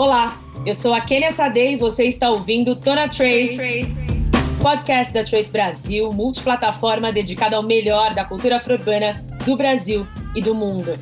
[0.00, 3.86] Olá, eu sou a Kenia Sade e você está ouvindo Tona Trace,
[4.62, 10.54] podcast da Trace Brasil, multiplataforma dedicada ao melhor da cultura afro-urbana do Brasil e do
[10.54, 10.92] mundo.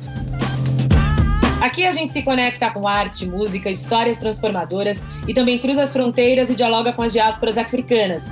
[1.61, 6.49] Aqui a gente se conecta com arte, música, histórias transformadoras e também cruza as fronteiras
[6.49, 8.29] e dialoga com as diásporas africanas.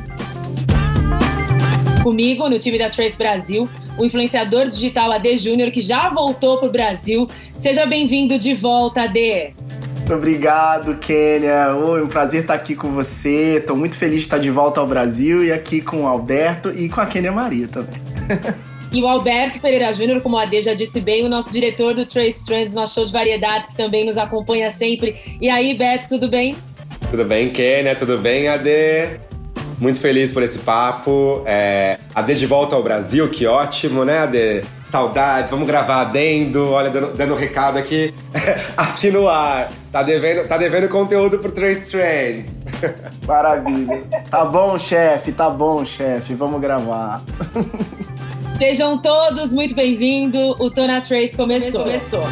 [2.03, 6.67] Comigo, no time da Trace Brasil, o influenciador digital AD Júnior, que já voltou para
[6.67, 7.25] o Brasil.
[7.53, 9.66] Seja bem-vindo de volta, AD!
[10.07, 11.75] Muito obrigado, Kênia.
[11.75, 13.57] Oi, um prazer estar aqui com você.
[13.57, 16.87] Estou muito feliz de estar de volta ao Brasil e aqui com o Alberto e
[16.87, 18.01] com a Kênia Maria também.
[18.89, 22.05] E o Alberto Pereira Júnior, como a Ade já disse bem, o nosso diretor do
[22.05, 25.37] Trace Trends, nosso show de variedades, que também nos acompanha sempre.
[25.41, 26.55] E aí, Beto, tudo bem?
[27.11, 27.93] Tudo bem, Kênia?
[27.93, 29.19] Tudo bem, Ade?
[29.77, 31.43] Muito feliz por esse papo.
[31.45, 34.63] É, Ade de volta ao Brasil, que ótimo, né, Ade?
[34.87, 38.13] Saudade, vamos gravar adendo, olha, dando, dando um recado aqui,
[38.77, 39.69] aqui no ar.
[39.91, 42.63] Tá devendo, tá devendo conteúdo pro Trace Trends.
[43.27, 44.01] Maravilha.
[44.31, 47.21] Tá bom, chefe, tá bom, chefe, vamos gravar.
[48.57, 50.55] Sejam todos muito bem-vindos.
[50.57, 51.83] O Tona Trace começou.
[51.83, 52.23] começou.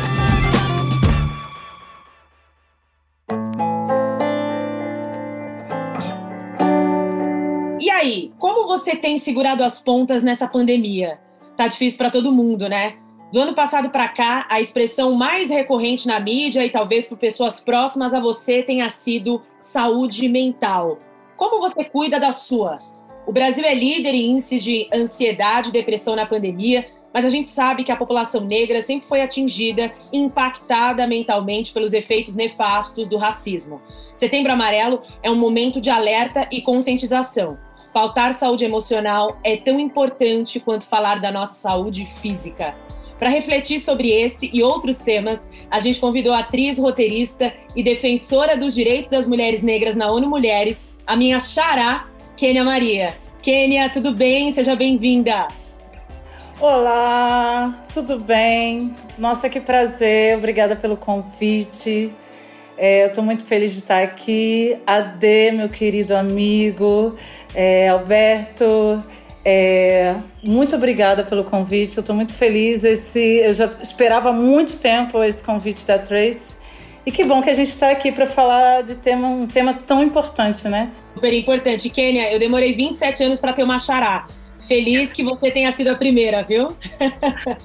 [7.82, 11.25] E aí, como você tem segurado as pontas nessa pandemia?
[11.56, 12.96] Tá difícil para todo mundo, né?
[13.32, 17.60] Do ano passado para cá, a expressão mais recorrente na mídia e talvez por pessoas
[17.60, 21.00] próximas a você tenha sido saúde mental.
[21.36, 22.78] Como você cuida da sua?
[23.28, 27.50] O Brasil é líder em índices de ansiedade e depressão na pandemia, mas a gente
[27.50, 33.18] sabe que a população negra sempre foi atingida e impactada mentalmente pelos efeitos nefastos do
[33.18, 33.82] racismo.
[34.16, 37.58] Setembro Amarelo é um momento de alerta e conscientização.
[37.96, 42.76] Pautar saúde emocional é tão importante quanto falar da nossa saúde física.
[43.18, 48.58] Para refletir sobre esse e outros temas, a gente convidou a atriz, roteirista e defensora
[48.58, 53.16] dos direitos das mulheres negras na ONU Mulheres, a minha xará, Kênia Maria.
[53.42, 54.52] Kênia, tudo bem?
[54.52, 55.48] Seja bem-vinda.
[56.60, 58.94] Olá, tudo bem?
[59.18, 62.14] Nossa, que prazer, obrigada pelo convite.
[62.78, 64.78] É, eu estou muito feliz de estar aqui.
[64.86, 67.16] Ade, meu querido amigo,
[67.54, 69.04] é, Alberto,
[69.44, 71.98] é, muito obrigada pelo convite.
[71.98, 72.84] Eu estou muito feliz.
[72.84, 76.56] Esse, eu já esperava muito tempo esse convite da Trace.
[77.06, 80.04] E que bom que a gente está aqui para falar de tema, um tema tão
[80.04, 80.92] importante, né?
[81.14, 81.88] Super importante.
[81.90, 84.28] Kênia, eu demorei 27 anos para ter uma xará.
[84.68, 86.76] Feliz que você tenha sido a primeira, viu?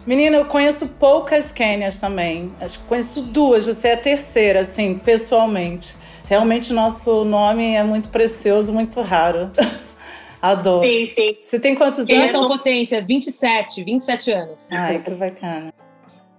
[0.06, 2.52] Menina, eu conheço poucas Kênias também.
[2.60, 5.94] Acho que conheço duas, você é a terceira, assim, pessoalmente.
[6.26, 9.50] Realmente nosso nome é muito precioso, muito raro.
[10.40, 10.78] Adoro.
[10.78, 11.36] Sim, sim.
[11.42, 12.32] Você tem quantos Kênia anos?
[12.32, 14.68] são potências, 27, 27 anos.
[14.72, 15.72] Ai, que bacana.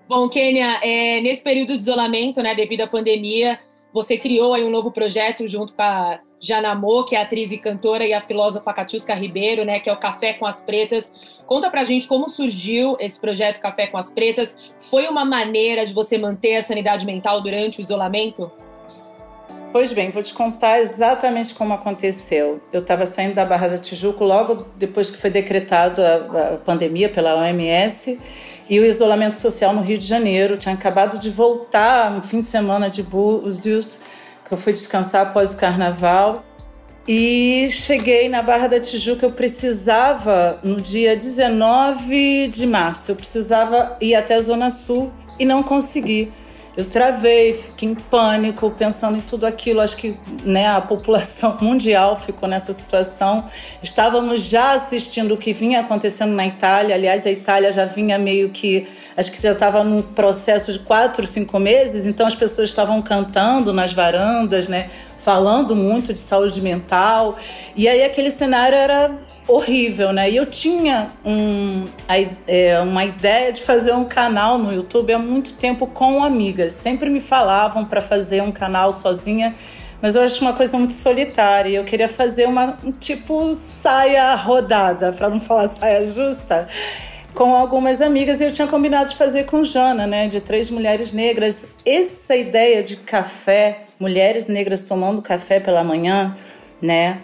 [0.07, 3.59] Bom, Kênia, é, nesse período de isolamento, né, devido à pandemia,
[3.93, 8.03] você criou aí um novo projeto junto com a Janamô, que é atriz e cantora,
[8.03, 11.13] e a filósofa Catiusca Ribeiro, né, que é o Café com as Pretas.
[11.45, 14.57] Conta pra gente como surgiu esse projeto Café com as Pretas.
[14.79, 18.51] Foi uma maneira de você manter a sanidade mental durante o isolamento?
[19.71, 22.59] Pois bem, vou te contar exatamente como aconteceu.
[22.73, 27.35] Eu estava saindo da Barra da Tijuca logo depois que foi decretado a, pandemia pela
[27.37, 28.19] OMS
[28.69, 30.57] e o isolamento social no Rio de Janeiro.
[30.57, 34.03] Tinha acabado de voltar um fim de semana de Búzios,
[34.51, 36.43] eu fui descansar após o carnaval.
[37.07, 43.97] E cheguei na Barra da Tijuca, eu precisava, no dia 19 de março, eu precisava
[43.99, 46.31] ir até a Zona Sul e não consegui.
[46.75, 49.81] Eu travei, fiquei em pânico, pensando em tudo aquilo.
[49.81, 53.45] Acho que né, a população mundial ficou nessa situação.
[53.83, 56.95] Estávamos já assistindo o que vinha acontecendo na Itália.
[56.95, 58.87] Aliás, a Itália já vinha meio que.
[59.17, 62.05] Acho que já estava num processo de quatro, cinco meses.
[62.05, 64.89] Então as pessoas estavam cantando nas varandas, né?
[65.17, 67.35] Falando muito de saúde mental.
[67.75, 69.11] E aí aquele cenário era
[69.51, 70.29] horrível, né?
[70.29, 71.87] E eu tinha um,
[72.47, 76.73] é, uma ideia de fazer um canal no YouTube há muito tempo com amigas.
[76.73, 79.53] Sempre me falavam para fazer um canal sozinha,
[80.01, 81.77] mas eu acho uma coisa muito solitária.
[81.77, 86.67] Eu queria fazer uma um tipo saia rodada, para não falar saia justa,
[87.33, 88.39] com algumas amigas.
[88.39, 90.27] E eu tinha combinado de fazer com Jana, né?
[90.27, 91.75] De três mulheres negras.
[91.85, 96.35] Essa ideia de café, mulheres negras tomando café pela manhã,
[96.81, 97.19] né?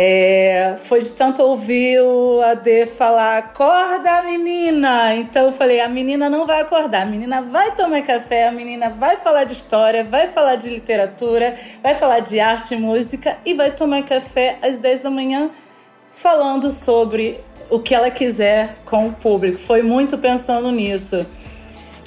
[0.00, 5.16] É, foi de tanto ouvir o AD falar, acorda menina!
[5.16, 8.90] Então eu falei, a menina não vai acordar, a menina vai tomar café, a menina
[8.90, 13.54] vai falar de história, vai falar de literatura, vai falar de arte e música e
[13.54, 15.50] vai tomar café às 10 da manhã
[16.12, 19.58] falando sobre o que ela quiser com o público.
[19.58, 21.26] Foi muito pensando nisso.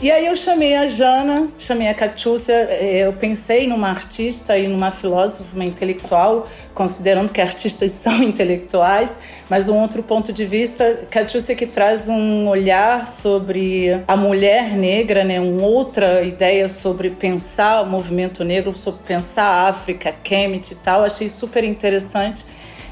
[0.02, 4.68] E aí eu chamei a Jana, chamei a Catiúcia, eh, eu pensei numa artista e
[4.68, 11.06] numa filósofa, uma intelectual, considerando que artistas são intelectuais, mas um outro ponto de vista,
[11.08, 17.84] Catiúcia que traz um olhar sobre a mulher negra, né, uma outra ideia sobre pensar
[17.84, 22.44] o movimento negro, sobre pensar a África, Kemet e tal, achei super interessante.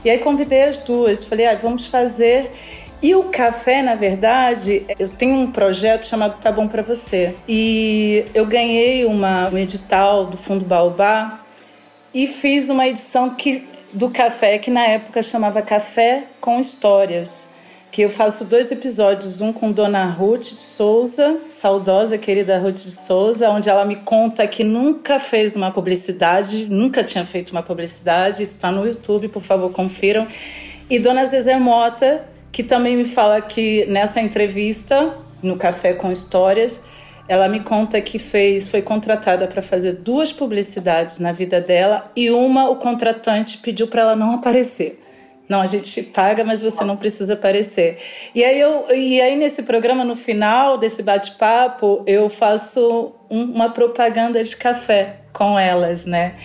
[0.05, 2.51] E aí convidei as duas, falei, ah, vamos fazer
[3.01, 7.33] e o café, na verdade, eu tenho um projeto chamado Tá Bom Pra Você.
[7.47, 11.39] E eu ganhei uma, um edital do Fundo Baobá
[12.13, 17.47] e fiz uma edição que, do café que na época chamava Café com Histórias.
[17.89, 22.91] Que eu faço dois episódios, um com Dona Ruth de Souza, saudosa querida Ruth de
[22.91, 28.43] Souza, onde ela me conta que nunca fez uma publicidade, nunca tinha feito uma publicidade,
[28.43, 30.27] está no YouTube, por favor, confiram.
[30.89, 36.83] E Dona Zezé Mota, que também me fala que nessa entrevista no Café com Histórias,
[37.27, 42.31] ela me conta que fez, foi contratada para fazer duas publicidades na vida dela e
[42.31, 44.99] uma o contratante pediu para ela não aparecer.
[45.47, 46.85] Não, a gente paga, mas você Nossa.
[46.85, 47.97] não precisa aparecer.
[48.35, 53.71] E aí eu e aí nesse programa no final desse bate-papo, eu faço um, uma
[53.71, 56.35] propaganda de café com elas, né?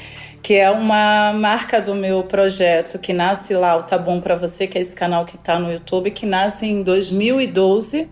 [0.45, 4.67] Que é uma marca do meu projeto que nasce lá, o Tá Bom Pra Você,
[4.67, 8.11] que é esse canal que está no YouTube, que nasce em 2012,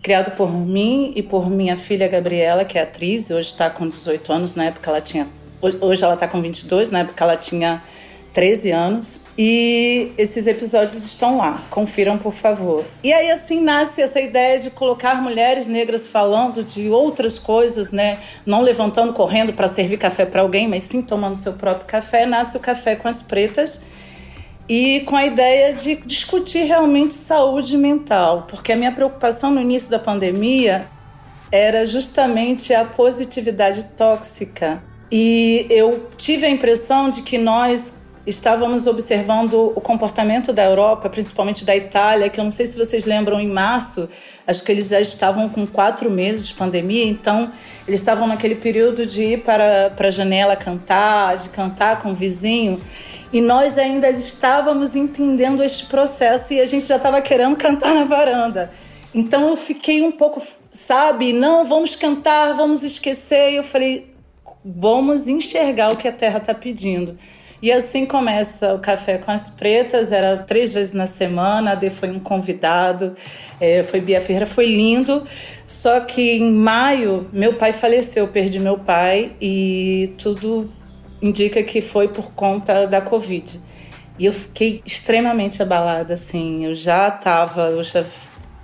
[0.00, 4.32] criado por mim e por minha filha Gabriela, que é atriz, hoje está com 18
[4.32, 5.28] anos, na época ela tinha.
[5.60, 7.82] Hoje ela está com 22, na época ela tinha
[8.32, 9.25] 13 anos.
[9.38, 12.84] E esses episódios estão lá, confiram por favor.
[13.02, 18.18] E aí assim nasce essa ideia de colocar mulheres negras falando de outras coisas, né?
[18.46, 22.24] Não levantando, correndo para servir café para alguém, mas sim tomando seu próprio café.
[22.24, 23.84] Nasce o Café com as Pretas
[24.68, 29.90] e com a ideia de discutir realmente saúde mental, porque a minha preocupação no início
[29.90, 30.88] da pandemia
[31.52, 34.82] era justamente a positividade tóxica.
[35.12, 41.64] E eu tive a impressão de que nós estávamos observando o comportamento da Europa, principalmente
[41.64, 44.10] da Itália, que eu não sei se vocês lembram, em março,
[44.46, 47.52] acho que eles já estavam com quatro meses de pandemia, então
[47.86, 52.14] eles estavam naquele período de ir para, para a janela cantar, de cantar com o
[52.14, 52.80] vizinho.
[53.32, 58.04] E nós ainda estávamos entendendo este processo e a gente já estava querendo cantar na
[58.04, 58.72] varanda.
[59.14, 63.52] Então eu fiquei um pouco, sabe, não, vamos cantar, vamos esquecer.
[63.52, 64.14] E eu falei,
[64.64, 67.18] vamos enxergar o que a terra está pedindo.
[67.62, 71.88] E assim começa o Café com as Pretas, era três vezes na semana, a Dê
[71.88, 73.16] foi um convidado,
[73.60, 75.24] é, foi Bia Ferreira, foi lindo.
[75.66, 80.70] Só que em maio, meu pai faleceu, perdi meu pai e tudo
[81.22, 83.60] indica que foi por conta da Covid.
[84.18, 87.70] E eu fiquei extremamente abalada, assim, eu já estava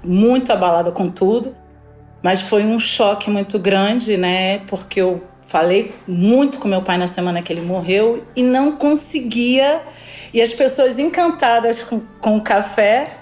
[0.02, 1.54] muito abalada com tudo,
[2.22, 5.22] mas foi um choque muito grande, né, porque eu
[5.52, 9.82] Falei muito com meu pai na semana que ele morreu e não conseguia.
[10.32, 13.18] E as pessoas encantadas com, com o café,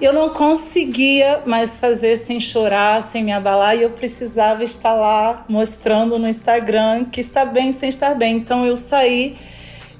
[0.00, 3.76] eu não conseguia mais fazer sem chorar, sem me abalar.
[3.76, 8.36] E eu precisava estar lá mostrando no Instagram que está bem sem estar bem.
[8.36, 9.36] Então eu saí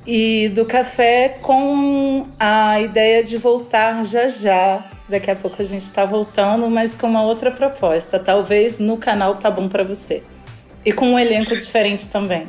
[0.06, 4.82] e do café com a ideia de voltar já já.
[5.06, 8.18] Daqui a pouco a gente está voltando, mas com uma outra proposta.
[8.18, 10.22] Talvez no canal Tá Bom para Você.
[10.84, 12.46] E com um elenco diferente também.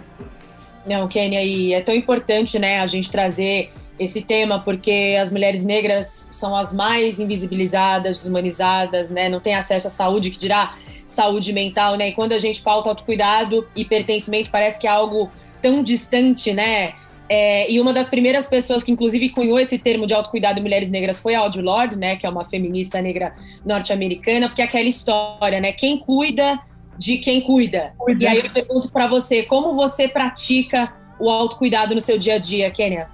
[0.85, 5.63] Não, Kênia, e é tão importante, né, a gente trazer esse tema porque as mulheres
[5.63, 11.53] negras são as mais invisibilizadas, desumanizadas, né, não têm acesso à saúde, que dirá saúde
[11.53, 15.29] mental, né, e quando a gente pauta autocuidado e pertencimento parece que é algo
[15.61, 16.93] tão distante, né,
[17.29, 20.89] é, e uma das primeiras pessoas que, inclusive, cunhou esse termo de autocuidado de mulheres
[20.89, 23.33] negras foi a Audre Lorde, né, que é uma feminista negra
[23.63, 26.59] norte-americana, porque é aquela história, né, quem cuida
[26.97, 27.93] de quem cuida.
[27.97, 28.23] cuida.
[28.23, 32.37] E aí eu pergunto para você, como você pratica o autocuidado no seu dia a
[32.37, 33.07] dia, Kênia?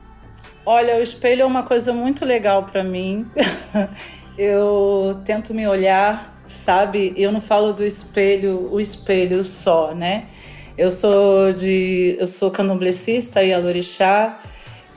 [0.66, 3.26] Olha, o espelho é uma coisa muito legal para mim.
[4.38, 7.14] eu tento me olhar, sabe?
[7.16, 10.26] Eu não falo do espelho, o espelho só, né?
[10.78, 14.42] Eu sou de, eu sou candomblessista e alorixá.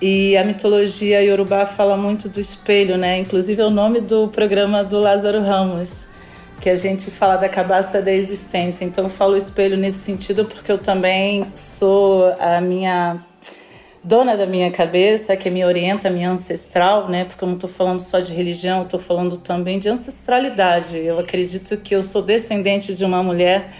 [0.02, 3.18] E a mitologia iorubá fala muito do espelho, né?
[3.18, 6.09] Inclusive é o nome do programa do Lázaro Ramos
[6.60, 8.84] que a gente fala da cabaça da existência.
[8.84, 13.18] Então eu falo espelho nesse sentido porque eu também sou a minha
[14.02, 17.24] dona da minha cabeça, que me orienta, minha ancestral, né?
[17.24, 20.98] Porque eu não estou falando só de religião, estou falando também de ancestralidade.
[20.98, 23.72] Eu acredito que eu sou descendente de uma mulher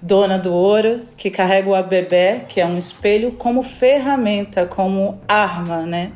[0.00, 5.86] dona do ouro, que carrega o abebé, que é um espelho, como ferramenta, como arma,
[5.86, 6.12] né?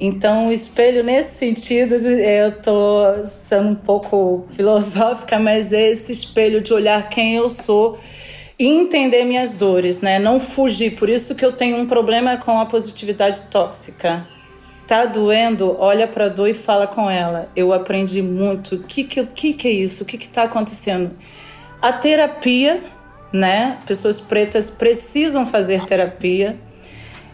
[0.00, 6.60] Então, o espelho, nesse sentido, eu estou sendo um pouco filosófica, mas é esse espelho
[6.60, 7.98] de olhar quem eu sou
[8.56, 10.20] e entender minhas dores, né?
[10.20, 10.96] Não fugir.
[10.96, 14.24] Por isso que eu tenho um problema com a positividade tóxica.
[14.86, 17.50] Tá doendo, olha para a dor e fala com ela.
[17.56, 18.76] Eu aprendi muito.
[18.76, 20.04] O que, que, que, que é isso?
[20.04, 21.10] O que está acontecendo?
[21.82, 22.80] A terapia,
[23.32, 23.78] né?
[23.84, 26.56] Pessoas pretas precisam fazer terapia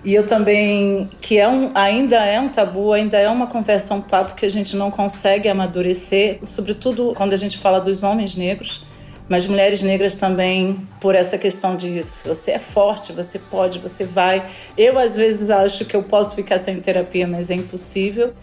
[0.05, 4.03] e eu também, que é um, ainda é um tabu, ainda é uma conversa, um
[4.03, 8.85] papo que a gente não consegue amadurecer, sobretudo quando a gente fala dos homens negros,
[9.27, 14.45] mas mulheres negras também, por essa questão de você é forte, você pode, você vai.
[14.77, 18.35] Eu, às vezes, acho que eu posso ficar sem terapia, mas é impossível.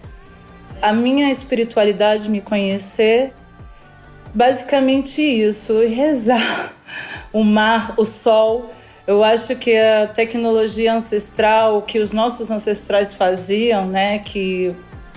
[0.82, 3.34] A minha espiritualidade, me conhecer,
[4.34, 6.74] basicamente isso, rezar.
[7.34, 8.70] O mar, o sol
[9.08, 14.76] eu acho que a tecnologia ancestral, que os nossos ancestrais faziam, né, que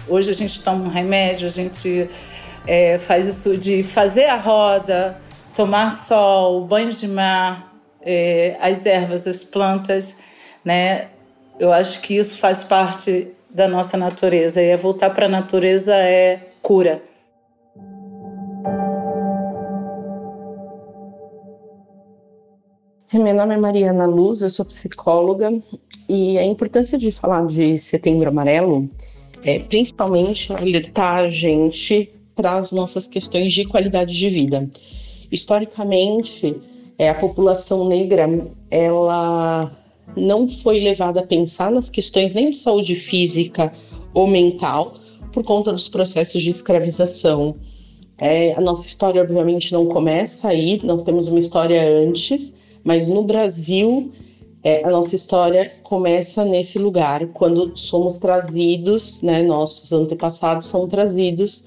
[0.09, 2.09] hoje a gente toma um remédio, a gente
[2.67, 5.19] é, faz isso de fazer a roda,
[5.55, 10.23] tomar sol, banho de mar, é, as ervas, as plantas,
[10.65, 11.09] né?
[11.59, 15.95] Eu acho que isso faz parte da nossa natureza e é voltar para a natureza
[15.95, 17.01] é cura.
[23.15, 25.49] Meu nome é Mariana Luz, eu sou psicóloga
[26.09, 28.91] e a importância de falar de Setembro Amarelo
[29.45, 34.69] é principalmente alertar a gente para as nossas questões de qualidade de vida.
[35.31, 36.57] Historicamente,
[36.99, 38.29] é, a população negra
[38.69, 39.71] ela
[40.17, 43.73] não foi levada a pensar nas questões nem de saúde física
[44.13, 44.93] ou mental
[45.33, 47.55] por conta dos processos de escravização.
[48.19, 53.25] É, a nossa história, obviamente, não começa aí, nós temos uma história antes mas no
[53.25, 54.13] Brasil,
[54.63, 61.67] é, a nossa história começa nesse lugar, quando somos trazidos, né, nossos antepassados são trazidos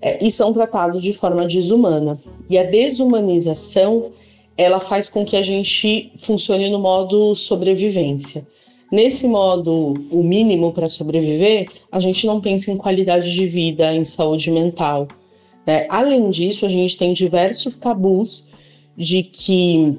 [0.00, 2.20] é, e são tratados de forma desumana.
[2.48, 4.10] E a desumanização,
[4.56, 8.46] ela faz com que a gente funcione no modo sobrevivência.
[8.90, 14.04] Nesse modo, o mínimo para sobreviver, a gente não pensa em qualidade de vida, em
[14.04, 15.06] saúde mental.
[15.64, 15.86] Né?
[15.88, 18.46] Além disso, a gente tem diversos tabus
[18.96, 19.96] de que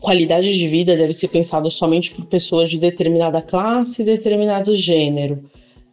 [0.00, 5.44] qualidade de vida deve ser pensada somente por pessoas de determinada classe e determinado gênero,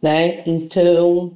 [0.02, 0.42] né?
[0.46, 1.32] Então,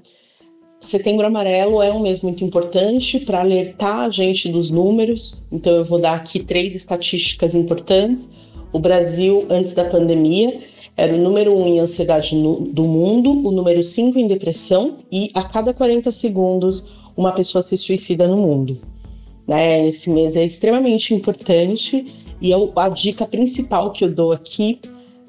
[0.81, 5.43] Setembro Amarelo é um mês muito importante para alertar a gente dos números.
[5.53, 8.29] Então, eu vou dar aqui três estatísticas importantes.
[8.73, 10.59] O Brasil, antes da pandemia,
[10.97, 15.31] era o número um em ansiedade no, do mundo, o número cinco em depressão e
[15.35, 16.85] a cada 40 segundos
[17.17, 18.77] uma pessoa se suicida no mundo.
[19.47, 19.87] Né?
[19.87, 22.07] Esse mês é extremamente importante
[22.43, 24.81] e eu, a dica principal que eu dou aqui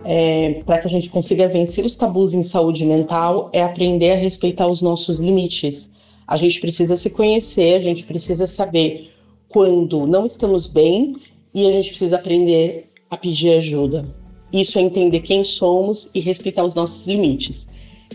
[0.03, 4.15] é, para que a gente consiga vencer os tabus em saúde mental é aprender a
[4.15, 5.91] respeitar os nossos limites.
[6.27, 9.11] A gente precisa se conhecer, a gente precisa saber
[9.47, 11.15] quando não estamos bem
[11.53, 14.03] e a gente precisa aprender a pedir ajuda.
[14.51, 17.67] Isso é entender quem somos e respeitar os nossos limites.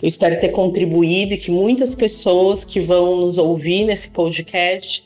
[0.03, 5.05] Eu espero ter contribuído e que muitas pessoas que vão nos ouvir nesse podcast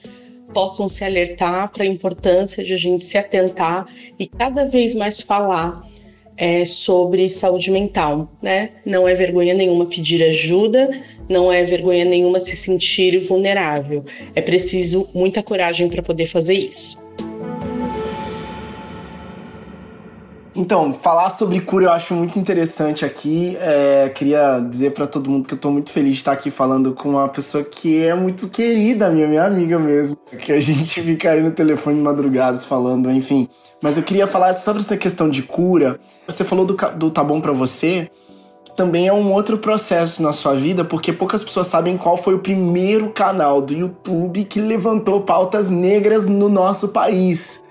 [0.53, 3.87] possam se alertar para a importância de a gente se atentar
[4.19, 5.83] e cada vez mais falar
[6.37, 8.71] é, sobre saúde mental, né?
[8.85, 10.91] Não é vergonha nenhuma pedir ajuda,
[11.29, 14.05] não é vergonha nenhuma se sentir vulnerável.
[14.35, 17.02] É preciso muita coragem para poder fazer isso.
[20.55, 23.57] Então, falar sobre cura eu acho muito interessante aqui.
[23.59, 26.93] É, queria dizer para todo mundo que eu tô muito feliz de estar aqui falando
[26.93, 30.17] com uma pessoa que é muito querida, minha, minha amiga mesmo.
[30.39, 33.49] Que a gente fica aí no telefone madrugadas falando, enfim.
[33.83, 35.99] Mas eu queria falar sobre essa questão de cura.
[36.27, 38.11] Você falou do, do Tá Bom Pra Você,
[38.63, 42.35] que também é um outro processo na sua vida, porque poucas pessoas sabem qual foi
[42.35, 47.65] o primeiro canal do YouTube que levantou pautas negras no nosso país.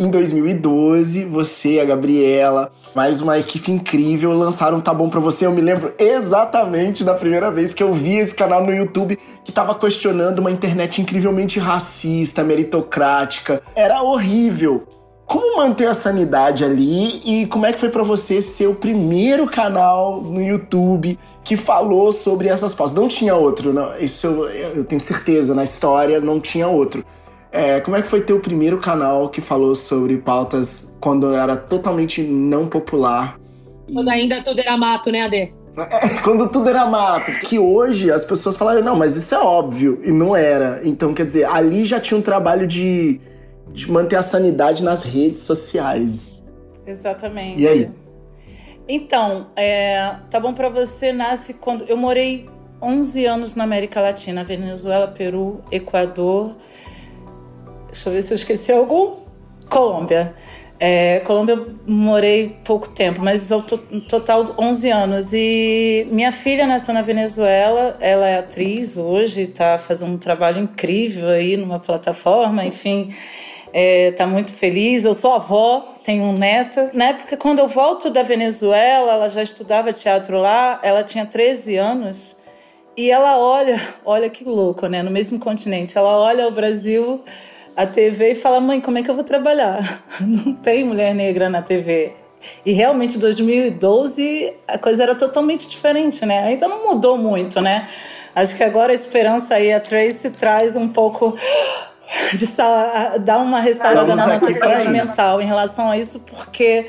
[0.00, 5.44] Em 2012, você, a Gabriela, mais uma equipe incrível lançaram Tá Bom Pra Você.
[5.44, 9.52] Eu me lembro exatamente da primeira vez que eu vi esse canal no YouTube que
[9.52, 13.60] tava questionando uma internet incrivelmente racista, meritocrática.
[13.76, 14.84] Era horrível.
[15.26, 19.46] Como manter a sanidade ali e como é que foi para você ser o primeiro
[19.48, 22.96] canal no YouTube que falou sobre essas pautas?
[22.96, 23.94] Não tinha outro, não.
[23.98, 27.04] Isso eu, eu tenho certeza, na história não tinha outro.
[27.52, 31.56] É, como é que foi ter o primeiro canal que falou sobre pautas quando era
[31.56, 33.38] totalmente não popular?
[33.92, 35.52] Quando ainda tudo era mato, né, Ade?
[35.76, 37.32] É, quando tudo era mato.
[37.40, 40.00] Que hoje as pessoas falaram, não, mas isso é óbvio.
[40.04, 40.80] E não era.
[40.84, 43.20] Então, quer dizer, ali já tinha um trabalho de,
[43.72, 46.44] de manter a sanidade nas redes sociais.
[46.86, 47.60] Exatamente.
[47.60, 47.90] E aí?
[48.88, 52.48] Então, é, tá bom para você nasce quando eu morei
[52.82, 56.56] 11 anos na América Latina, Venezuela, Peru, Equador.
[57.92, 59.16] Deixa eu ver se eu esqueci algum.
[59.68, 60.34] Colômbia.
[60.82, 65.32] É, Colômbia morei pouco tempo, mas ao total 11 anos.
[65.34, 71.28] E minha filha nasceu na Venezuela, ela é atriz hoje, está fazendo um trabalho incrível
[71.28, 73.14] aí numa plataforma, enfim,
[73.72, 75.04] está é, muito feliz.
[75.04, 76.88] Eu sou avó, tenho um neto.
[76.94, 81.76] Na época, quando eu volto da Venezuela, ela já estudava teatro lá, ela tinha 13
[81.76, 82.36] anos.
[82.96, 85.02] E ela olha, olha que louco, né?
[85.02, 87.22] No mesmo continente, ela olha o Brasil
[87.76, 90.02] a TV e fala: mãe, como é que eu vou trabalhar?
[90.20, 92.12] Não tem mulher negra na TV.
[92.64, 96.44] E realmente, em 2012, a coisa era totalmente diferente, né?
[96.44, 97.86] Ainda não mudou muito, né?
[98.34, 101.36] Acho que agora a esperança aí, a Tracy traz um pouco
[102.34, 102.46] de
[103.20, 106.86] dar uma restaurada na nossa saúde mental em relação a isso, porque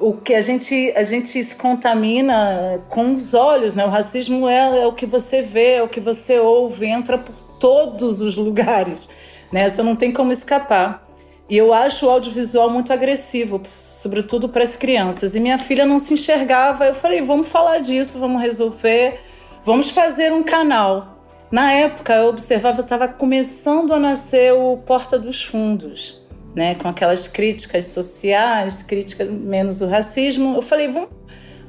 [0.00, 3.84] o que a gente a gente se contamina com os olhos, né?
[3.84, 7.34] O racismo é, é o que você vê, é o que você ouve, entra por
[7.58, 9.08] todos os lugares.
[9.54, 9.68] Né?
[9.84, 11.06] não tem como escapar.
[11.48, 15.36] E eu acho o audiovisual muito agressivo, sobretudo para as crianças.
[15.36, 16.86] E minha filha não se enxergava.
[16.86, 19.20] Eu falei, vamos falar disso, vamos resolver,
[19.64, 21.20] vamos fazer um canal.
[21.52, 26.20] Na época, eu observava, estava começando a nascer o Porta dos Fundos,
[26.52, 26.74] né?
[26.74, 30.56] com aquelas críticas sociais, críticas menos o racismo.
[30.56, 31.10] Eu falei, vamos,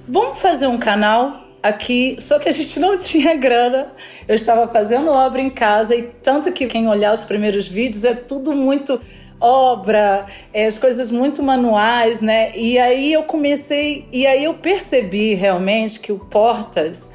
[0.08, 3.92] vamos fazer um canal aqui, só que a gente não tinha grana.
[4.28, 8.14] Eu estava fazendo obra em casa e tanto que quem olhar os primeiros vídeos é
[8.14, 9.02] tudo muito
[9.40, 12.56] obra, é, as coisas muito manuais, né?
[12.56, 17.12] E aí eu comecei, e aí eu percebi realmente que o Portas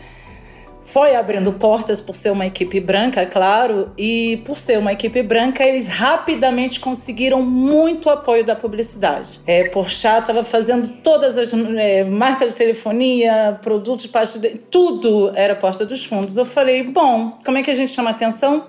[0.92, 5.64] foi abrindo portas por ser uma equipe branca, claro, e por ser uma equipe branca,
[5.64, 9.40] eles rapidamente conseguiram muito apoio da publicidade.
[9.46, 15.54] É, Porchat estava fazendo todas as é, marcas de telefonia, produtos, parte de, tudo era
[15.54, 16.36] porta dos fundos.
[16.36, 18.66] Eu falei, bom, como é que a gente chama atenção?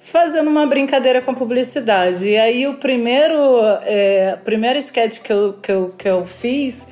[0.00, 2.26] Fazendo uma brincadeira com a publicidade.
[2.26, 6.88] E aí o primeiro, é, primeiro sketch que eu, que eu, que eu fiz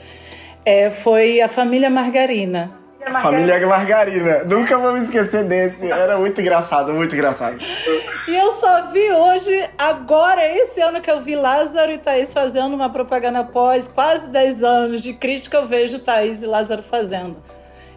[0.64, 2.81] é, foi a família Margarina.
[3.20, 4.44] Família Margarina.
[4.44, 5.90] Nunca vou me esquecer desse.
[5.90, 7.58] Era muito engraçado, muito engraçado.
[8.28, 12.74] E eu só vi hoje, agora, esse ano que eu vi Lázaro e Thaís fazendo
[12.74, 17.36] uma propaganda após quase 10 anos de crítica, eu vejo Thaís e Lázaro fazendo.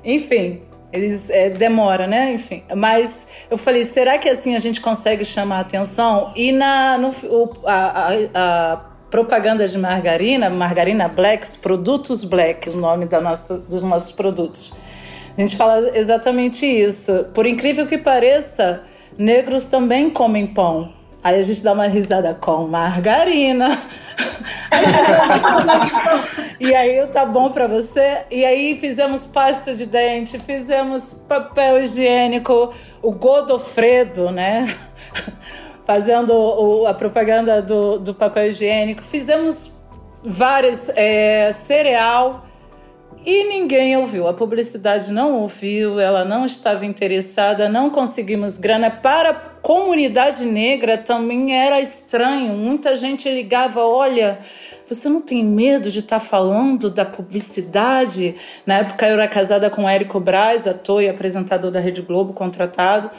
[0.04, 2.34] Enfim, eles é, demora, né?
[2.34, 6.32] Enfim, mas eu falei, será que assim a gente consegue chamar a atenção?
[6.36, 7.14] E na no,
[7.66, 8.78] a, a, a,
[9.10, 14.76] propaganda de margarina, margarina Blacks, produtos Black, o nome da nossa, dos nossos produtos.
[15.38, 17.26] A gente fala exatamente isso.
[17.34, 18.84] Por incrível que pareça,
[19.18, 20.94] negros também comem pão.
[21.22, 23.82] Aí a gente dá uma risada com margarina.
[26.60, 28.22] e aí tá bom para você.
[28.32, 34.74] E aí fizemos pasta de dente, fizemos papel higiênico, o Godofredo, né?
[35.86, 39.04] Fazendo o, a propaganda do, do papel higiênico.
[39.04, 39.76] Fizemos
[40.24, 42.45] várias é, cereal
[43.26, 44.28] e ninguém ouviu.
[44.28, 48.92] A publicidade não ouviu, ela não estava interessada, não conseguimos grana.
[48.92, 52.54] Para a comunidade negra também era estranho.
[52.54, 54.40] Muita gente ligava: olha.
[54.88, 58.36] Você não tem medo de estar tá falando da publicidade?
[58.68, 63.10] Na época eu era casada com Érico Braz, ator e apresentador da Rede Globo, contratado.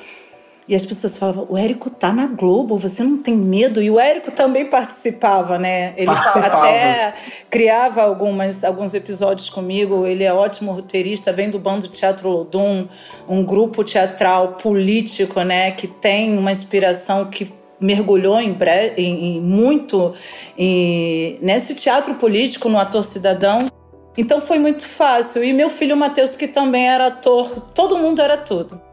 [0.68, 3.80] E as pessoas falavam, o Érico tá na Globo, você não tem medo?
[3.80, 5.94] E o Érico também participava, né?
[5.96, 6.58] Ele participava.
[6.58, 7.14] até
[7.48, 10.04] criava algumas, alguns episódios comigo.
[10.04, 12.88] Ele é ótimo roteirista, vem do bando Teatro Lodum,
[13.28, 15.70] um grupo teatral político, né?
[15.70, 18.92] Que tem uma inspiração que mergulhou em, bre...
[18.96, 20.14] em, em muito
[20.58, 21.38] em...
[21.42, 23.70] nesse teatro político, no ator cidadão.
[24.18, 25.44] Então foi muito fácil.
[25.44, 28.85] E meu filho Matheus, que também era ator, todo mundo era tudo.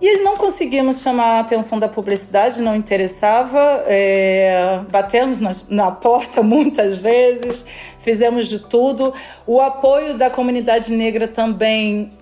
[0.00, 3.82] E não conseguimos chamar a atenção da publicidade, não interessava.
[3.86, 7.64] É, batemos na, na, porta muitas vezes,
[7.98, 9.12] fizemos de tudo.
[9.44, 12.12] O apoio da comunidade negra também.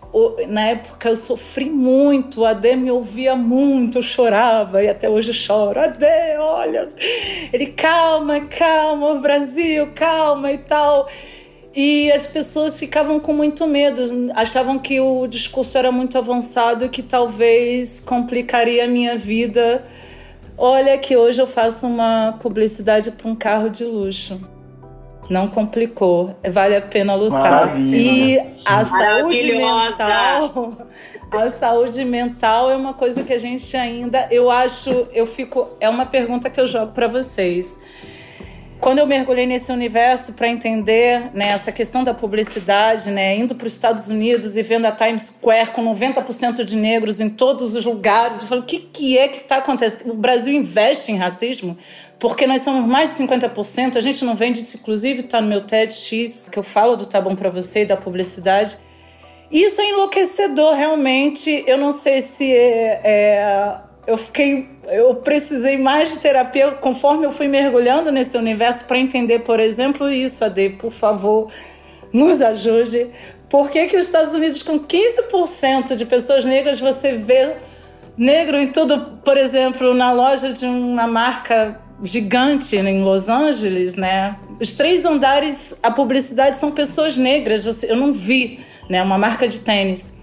[0.48, 5.78] Na época eu sofri muito, a Adê me ouvia muito, chorava e até hoje choro.
[5.78, 6.88] Adê, olha,
[7.52, 11.06] ele calma, calma, Brasil, calma e tal.
[11.76, 16.88] E as pessoas ficavam com muito medo, achavam que o discurso era muito avançado e
[16.88, 19.84] que talvez complicaria a minha vida.
[20.56, 24.40] Olha que hoje eu faço uma publicidade para um carro de luxo.
[25.28, 27.42] Não complicou, vale a pena lutar.
[27.42, 27.96] Maravilha.
[27.96, 30.78] E a saúde mental,
[31.30, 35.90] a saúde mental é uma coisa que a gente ainda, eu acho, eu fico, é
[35.90, 37.78] uma pergunta que eu jogo para vocês
[38.80, 43.66] quando eu mergulhei nesse universo para entender né, essa questão da publicidade, né, indo para
[43.66, 47.84] os Estados Unidos e vendo a Times Square com 90% de negros em todos os
[47.84, 50.10] lugares, eu falei, o que, que é que está acontecendo?
[50.10, 51.76] O Brasil investe em racismo?
[52.18, 55.62] Porque nós somos mais de 50%, a gente não vende isso, inclusive está no meu
[55.62, 58.78] TEDx, que eu falo do Tá Bom Pra Você e da publicidade.
[59.50, 61.62] Isso é enlouquecedor, realmente.
[61.66, 67.32] Eu não sei se é, é eu fiquei eu precisei mais de terapia conforme eu
[67.32, 71.50] fui mergulhando nesse universo para entender, por exemplo, isso, Ade, por favor,
[72.12, 73.08] nos ajude.
[73.48, 77.56] Por que, que os Estados Unidos, com 15% de pessoas negras, você vê
[78.16, 84.36] negro em tudo, por exemplo, na loja de uma marca gigante em Los Angeles, né?
[84.60, 87.82] Os três andares, a publicidade são pessoas negras.
[87.82, 89.02] Eu não vi, né?
[89.02, 90.15] Uma marca de tênis.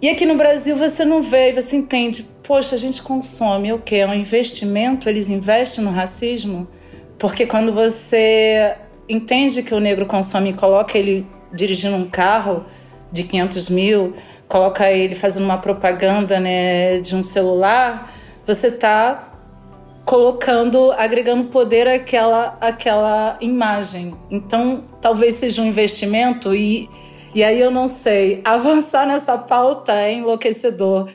[0.00, 3.96] E aqui no Brasil você não vê, você entende poxa, a gente consome o que?
[3.96, 5.08] É um investimento?
[5.08, 6.66] Eles investem no racismo?
[7.18, 8.76] Porque quando você
[9.08, 12.64] entende que o negro consome e coloca ele dirigindo um carro
[13.10, 14.14] de 500 mil,
[14.48, 18.14] coloca ele fazendo uma propaganda né, de um celular,
[18.46, 19.32] você está
[20.04, 24.14] colocando, agregando poder àquela, àquela imagem.
[24.30, 26.88] Então, talvez seja um investimento e,
[27.36, 31.08] e aí eu não sei, avançar nessa pauta é enlouquecedor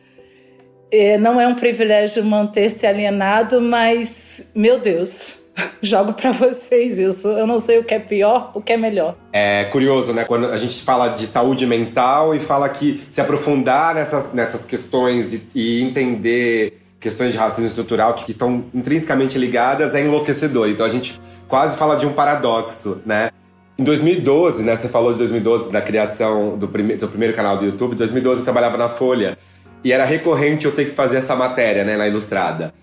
[0.91, 5.41] é, não é um privilégio manter-se alienado, mas, meu Deus,
[5.81, 7.29] jogo para vocês isso.
[7.29, 9.15] Eu não sei o que é pior, o que é melhor.
[9.31, 10.25] É curioso, né?
[10.25, 15.33] Quando a gente fala de saúde mental e fala que se aprofundar nessas, nessas questões
[15.33, 20.69] e, e entender questões de racismo estrutural que estão intrinsecamente ligadas é enlouquecedor.
[20.69, 23.31] Então a gente quase fala de um paradoxo, né?
[23.77, 24.75] Em 2012, né?
[24.75, 27.93] Você falou de 2012, da criação do, prime do primeiro canal do YouTube.
[27.93, 29.37] Em 2012 eu trabalhava na Folha.
[29.83, 32.73] E era recorrente eu ter que fazer essa matéria, né, na Ilustrada.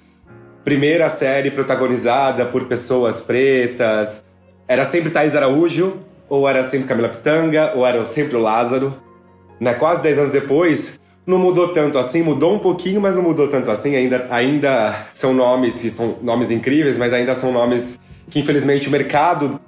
[0.64, 4.24] Primeira série protagonizada por pessoas pretas.
[4.66, 5.98] Era sempre Thaís Araújo,
[6.28, 8.92] ou era sempre Camila Pitanga, ou era sempre o Lázaro.
[9.60, 13.48] Né, quase 10 anos depois, não mudou tanto assim, mudou um pouquinho, mas não mudou
[13.48, 13.94] tanto assim.
[13.94, 18.90] Ainda, ainda são nomes que são nomes incríveis, mas ainda são nomes que infelizmente o
[18.90, 19.60] mercado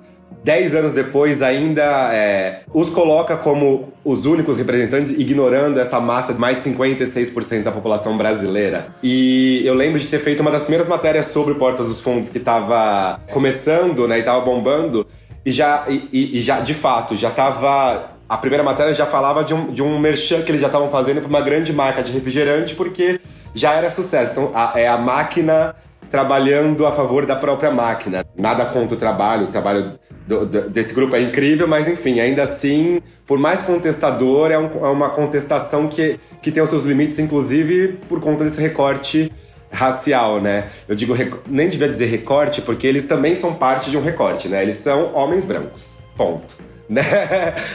[0.42, 6.40] dez anos depois ainda é, os coloca como os únicos representantes, ignorando essa massa de
[6.40, 8.88] mais de 56% da população brasileira.
[9.02, 12.38] E eu lembro de ter feito uma das primeiras matérias sobre Portas dos Fundos, que
[12.38, 15.06] estava começando, né, e estava bombando,
[15.44, 19.52] e já, e, e já, de fato, já estava a primeira matéria já falava de
[19.52, 22.76] um, de um merchan que eles já estavam fazendo para uma grande marca de refrigerante,
[22.76, 23.20] porque
[23.52, 24.30] já era sucesso.
[24.30, 25.74] Então, a, é a máquina
[26.08, 28.24] trabalhando a favor da própria máquina.
[28.36, 29.98] Nada contra o trabalho, o trabalho
[30.30, 34.88] do, desse grupo é incrível, mas enfim, ainda assim, por mais contestador, é, um, é,
[34.88, 39.32] uma contestação que, que tem os seus limites, inclusive por conta desse recorte
[39.72, 40.68] racial, né?
[40.88, 41.14] Eu digo,
[41.46, 44.62] nem devia dizer recorte, porque eles também são parte de um recorte, né?
[44.62, 46.70] Eles são homens brancos, ponto.
[46.90, 47.04] Né?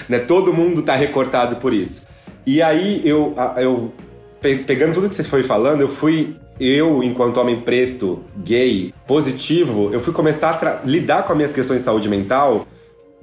[0.09, 0.19] né?
[0.19, 2.05] Todo mundo tá recortado por isso.
[2.45, 3.93] E aí, eu, eu
[4.41, 9.99] pegando tudo que você foi falando, eu fui eu, enquanto homem preto, gay, positivo, eu
[9.99, 12.67] fui começar a lidar com as minhas questões de saúde mental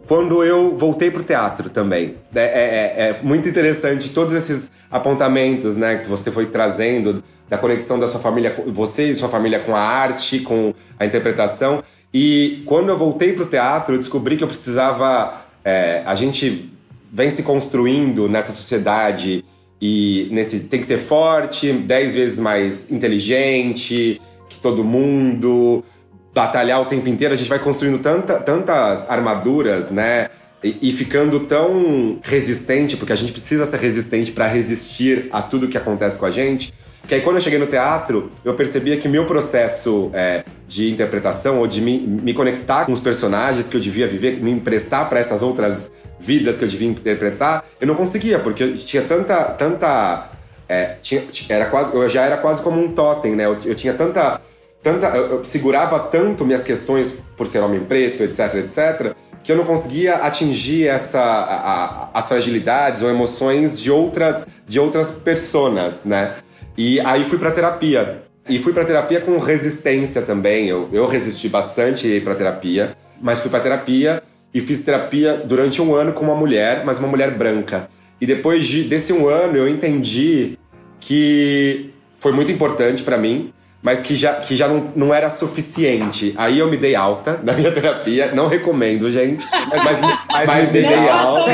[0.06, 2.16] quando eu voltei pro teatro também.
[2.34, 7.56] É, é, é, é, muito interessante todos esses apontamentos né, que você foi trazendo da
[7.56, 11.82] conexão da sua família, você e sua família com a arte, com a interpretação.
[12.12, 15.40] E quando eu voltei pro teatro, eu descobri que eu precisava.
[15.64, 16.70] É, a gente
[17.10, 19.44] vem se construindo nessa sociedade
[19.84, 25.84] e nesse tem que ser forte, dez vezes mais inteligente que todo mundo,
[26.32, 27.34] batalhar o tempo inteiro.
[27.34, 30.28] A gente vai construindo tanta, tantas armaduras, né?
[30.62, 35.66] E, e ficando tão resistente, porque a gente precisa ser resistente para resistir a tudo
[35.66, 36.72] que acontece com a gente.
[37.08, 41.58] Que aí quando eu cheguei no teatro, eu percebia que meu processo é, de interpretação
[41.58, 45.18] ou de me, me conectar com os personagens que eu devia viver, me emprestar para
[45.18, 45.90] essas outras
[46.22, 49.44] vidas que eu devia interpretar, eu não conseguia, porque eu tinha tanta.
[49.44, 50.28] tanta
[50.68, 53.44] é, tinha, era quase, eu já era quase como um totem, né?
[53.44, 54.40] Eu, eu tinha tanta.
[54.82, 59.56] tanta eu, eu, segurava tanto minhas questões por ser homem preto, etc, etc, que eu
[59.56, 66.04] não conseguia atingir essa, a, a, as fragilidades ou emoções de outras, de outras personas,
[66.04, 66.34] né?
[66.78, 68.22] E aí fui pra terapia.
[68.48, 70.68] E fui pra terapia com resistência também.
[70.68, 74.22] Eu, eu resisti bastante para terapia, mas fui pra terapia
[74.54, 77.88] e fiz terapia durante um ano com uma mulher, mas uma mulher branca.
[78.20, 80.58] E depois de, desse um ano eu entendi
[81.00, 86.32] que foi muito importante para mim, mas que já, que já não, não era suficiente.
[86.36, 88.30] Aí eu me dei alta da minha terapia.
[88.32, 89.44] Não recomendo, gente.
[89.50, 91.50] Mas, mas, mas me dei alta.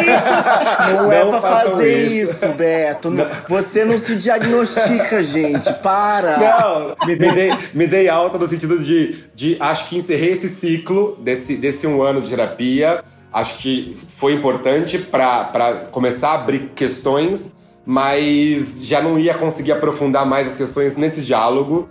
[0.92, 3.10] Não é pra fazer isso, isso Beto.
[3.10, 3.26] Não.
[3.48, 5.72] Você não se diagnostica, gente.
[5.82, 6.36] Para!
[6.38, 11.16] Não, me dei, me dei alta no sentido de, de acho que encerrei esse ciclo
[11.22, 13.02] desse, desse um ano de terapia.
[13.32, 20.26] Acho que foi importante para começar a abrir questões, mas já não ia conseguir aprofundar
[20.26, 21.88] mais as questões nesse diálogo.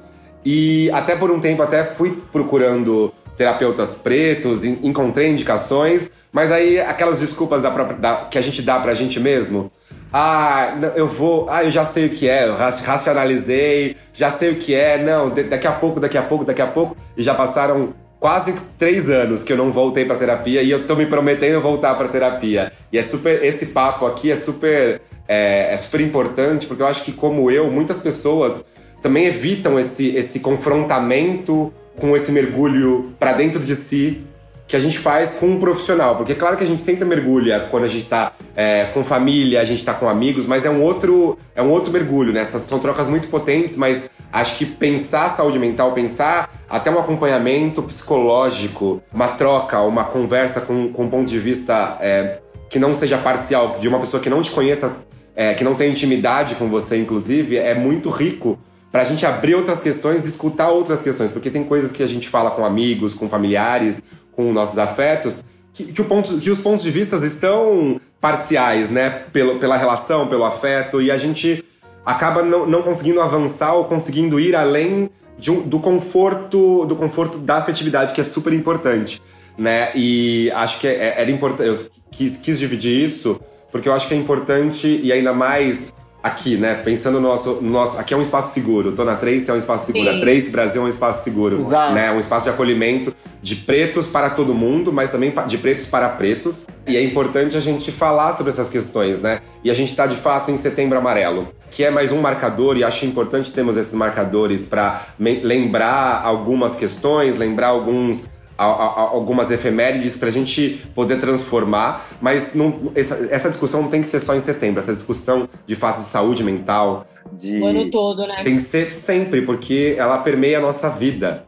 [0.49, 7.19] E até por um tempo até fui procurando terapeutas pretos, encontrei indicações, mas aí aquelas
[7.19, 9.69] desculpas da própria, da, que a gente dá pra gente mesmo.
[10.13, 11.49] Ah, eu vou.
[11.49, 15.29] Ah, eu já sei o que é, eu racionalizei, já sei o que é, não,
[15.29, 16.95] daqui a pouco, daqui a pouco, daqui a pouco.
[17.17, 20.95] E já passaram quase três anos que eu não voltei pra terapia e eu tô
[20.95, 22.71] me prometendo voltar pra terapia.
[22.89, 23.43] E é super.
[23.43, 25.01] Esse papo aqui é super.
[25.27, 28.63] É, é super importante, porque eu acho que, como eu, muitas pessoas
[29.01, 34.23] também evitam esse, esse confrontamento com esse mergulho para dentro de si
[34.67, 36.17] que a gente faz com um profissional.
[36.17, 39.65] Porque claro que a gente sempre mergulha quando a gente tá é, com família, a
[39.65, 42.41] gente tá com amigos, mas é um outro, é um outro mergulho, né?
[42.41, 47.81] Essas são trocas muito potentes, mas acho que pensar saúde mental, pensar até um acompanhamento
[47.81, 53.17] psicológico, uma troca, uma conversa com, com um ponto de vista é, que não seja
[53.17, 54.97] parcial, de uma pessoa que não te conheça,
[55.33, 58.59] é, que não tem intimidade com você, inclusive, é muito rico
[58.91, 62.07] para a gente abrir outras questões e escutar outras questões, porque tem coisas que a
[62.07, 66.83] gente fala com amigos, com familiares, com nossos afetos, que, que, ponto, que os pontos
[66.83, 69.09] de vista estão parciais, né?
[69.31, 71.63] Pelo, pela relação, pelo afeto, e a gente
[72.05, 75.09] acaba não, não conseguindo avançar ou conseguindo ir além
[75.49, 79.21] um, do conforto do conforto da afetividade, que é super importante,
[79.57, 79.91] né?
[79.93, 81.67] E acho que é, é, era importante.
[81.67, 83.39] Eu quis, quis dividir isso
[83.71, 85.93] porque eu acho que é importante e ainda mais
[86.27, 86.75] aqui, né?
[86.75, 87.99] Pensando no nosso, no nosso.
[87.99, 88.91] Aqui é um espaço seguro.
[88.91, 90.09] Tô na Trace é um espaço seguro.
[90.09, 90.17] Sim.
[90.17, 91.55] A Trace Brasil é um espaço seguro.
[91.55, 91.93] Exato.
[91.93, 92.11] Né?
[92.11, 96.67] Um espaço de acolhimento de pretos para todo mundo, mas também de pretos para pretos.
[96.85, 99.39] E é importante a gente falar sobre essas questões, né?
[99.63, 102.83] E a gente está de fato em setembro amarelo, que é mais um marcador, e
[102.83, 108.25] acho importante termos esses marcadores para lembrar algumas questões, lembrar alguns
[108.57, 114.07] algumas efemérides para a gente poder transformar, mas não, essa, essa, discussão não tem que
[114.07, 117.59] ser só em setembro, essa discussão de fato de saúde mental, de.
[117.59, 118.41] O ano todo, né?
[118.43, 121.45] Tem que ser sempre, porque ela permeia a nossa vida.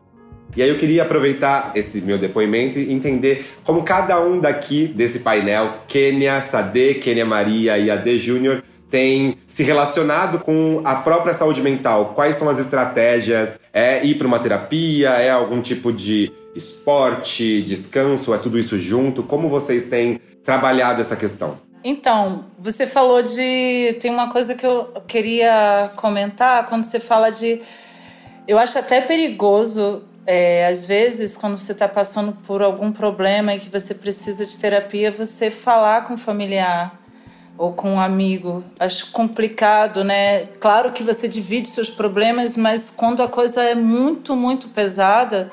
[0.55, 5.19] E aí eu queria aproveitar esse meu depoimento e entender como cada um daqui desse
[5.19, 11.61] painel, Kênia, Sade, Kênia Maria e Ade Júnior, tem se relacionado com a própria saúde
[11.61, 12.13] mental.
[12.15, 13.58] Quais são as estratégias?
[13.79, 15.11] É ir para uma terapia?
[15.11, 18.33] É algum tipo de esporte, descanso?
[18.33, 19.23] É tudo isso junto?
[19.23, 21.57] Como vocês têm trabalhado essa questão?
[21.81, 23.95] Então, você falou de.
[24.01, 27.61] Tem uma coisa que eu queria comentar quando você fala de.
[28.45, 33.59] Eu acho até perigoso, é, às vezes, quando você está passando por algum problema e
[33.61, 36.98] que você precisa de terapia, você falar com o familiar
[37.59, 38.63] ou com um amigo.
[38.79, 40.45] Acho complicado, né?
[40.61, 45.51] Claro que você divide seus problemas, mas quando a coisa é muito, muito pesada,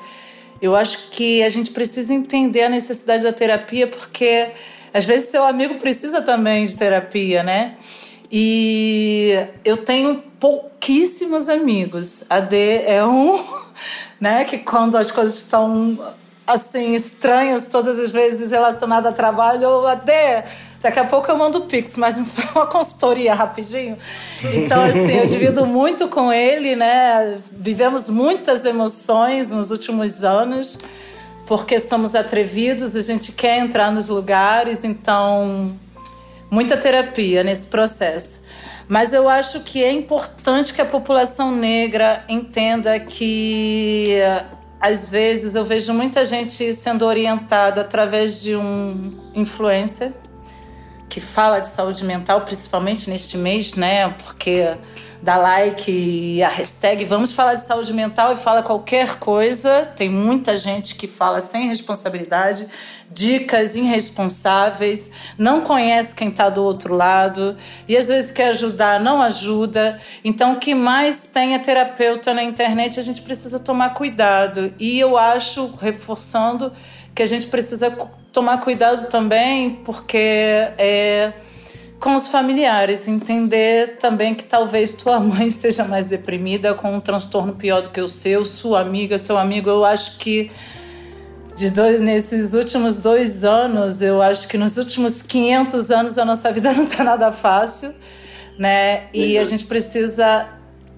[0.61, 4.51] eu acho que a gente precisa entender a necessidade da terapia, porque
[4.93, 7.75] às vezes seu amigo precisa também de terapia, né?
[8.31, 12.23] E eu tenho pouquíssimos amigos.
[12.29, 13.37] A D é um,
[14.17, 14.45] né?
[14.45, 15.99] Que quando as coisas estão
[16.47, 20.13] assim estranhas todas as vezes relacionadas a trabalho, a D
[20.81, 22.17] Daqui a pouco eu mando o Pix, mas
[22.55, 23.97] uma consultoria rapidinho.
[24.53, 27.39] Então, assim, eu divido muito com ele, né?
[27.51, 30.79] Vivemos muitas emoções nos últimos anos,
[31.47, 35.75] porque somos atrevidos, a gente quer entrar nos lugares, então,
[36.49, 38.45] muita terapia nesse processo.
[38.87, 44.19] Mas eu acho que é importante que a população negra entenda que
[44.79, 50.13] às vezes eu vejo muita gente sendo orientada através de um influencer
[51.09, 54.09] que fala de saúde mental, principalmente neste mês, né?
[54.09, 54.75] Porque
[55.21, 59.85] dá like e a hashtag Vamos Falar de Saúde Mental e fala qualquer coisa.
[59.95, 62.67] Tem muita gente que fala sem responsabilidade,
[63.09, 69.21] dicas irresponsáveis, não conhece quem está do outro lado e às vezes quer ajudar, não
[69.21, 69.99] ajuda.
[70.23, 74.73] Então, que mais tem terapeuta na internet, a gente precisa tomar cuidado.
[74.79, 76.71] E eu acho, reforçando,
[77.15, 77.89] que a gente precisa
[78.31, 80.17] tomar cuidado também, porque
[80.77, 81.33] é
[81.99, 87.53] com os familiares, entender também que talvez tua mãe esteja mais deprimida com um transtorno
[87.53, 89.69] pior do que o seu, sua amiga, seu amigo.
[89.69, 90.51] Eu acho que
[91.55, 96.51] de dois, nesses últimos dois anos, eu acho que nos últimos 500 anos a nossa
[96.51, 97.93] vida não está nada fácil,
[98.59, 99.07] né?
[99.13, 100.47] E a gente precisa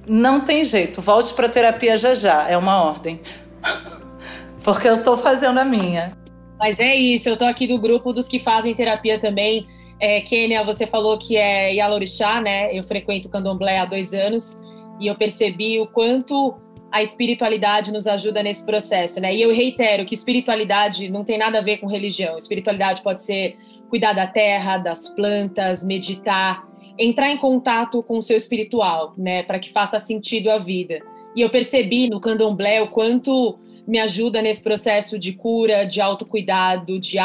[0.10, 3.22] não tem jeito, volte para terapia já já, é uma ordem.
[4.64, 6.18] Porque eu tô fazendo a minha.
[6.58, 9.68] Mas é isso, eu tô aqui do grupo dos que fazem terapia também.
[10.00, 12.76] É, Kênia, você falou que é Yalorixá, né?
[12.76, 14.64] Eu frequento o candomblé há dois anos
[15.00, 16.56] e eu percebi o quanto
[16.92, 19.36] a espiritualidade nos ajuda nesse processo, né?
[19.36, 22.38] E eu reitero que espiritualidade não tem nada a ver com religião.
[22.38, 23.58] Espiritualidade pode ser
[23.90, 29.60] cuidar da terra, das plantas, meditar, entrar em contato com o seu espiritual, né, para
[29.60, 31.00] que faça sentido a vida.
[31.36, 37.00] E eu percebi no candomblé o quanto me ajuda nesse processo de cura, de autocuidado,
[37.00, 37.18] de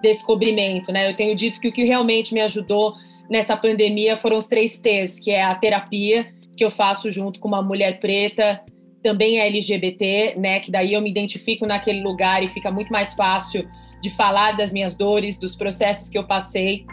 [0.00, 1.10] autodescobrimento, né?
[1.10, 2.94] Eu tenho dito que o que realmente me ajudou
[3.28, 7.46] nessa pandemia foram os três T's, que é a terapia, que eu faço junto com
[7.46, 8.60] uma mulher preta,
[9.02, 10.60] também é LGBT, né?
[10.60, 13.68] Que daí eu me identifico naquele lugar e fica muito mais fácil
[14.02, 16.84] de falar das minhas dores, dos processos que eu passei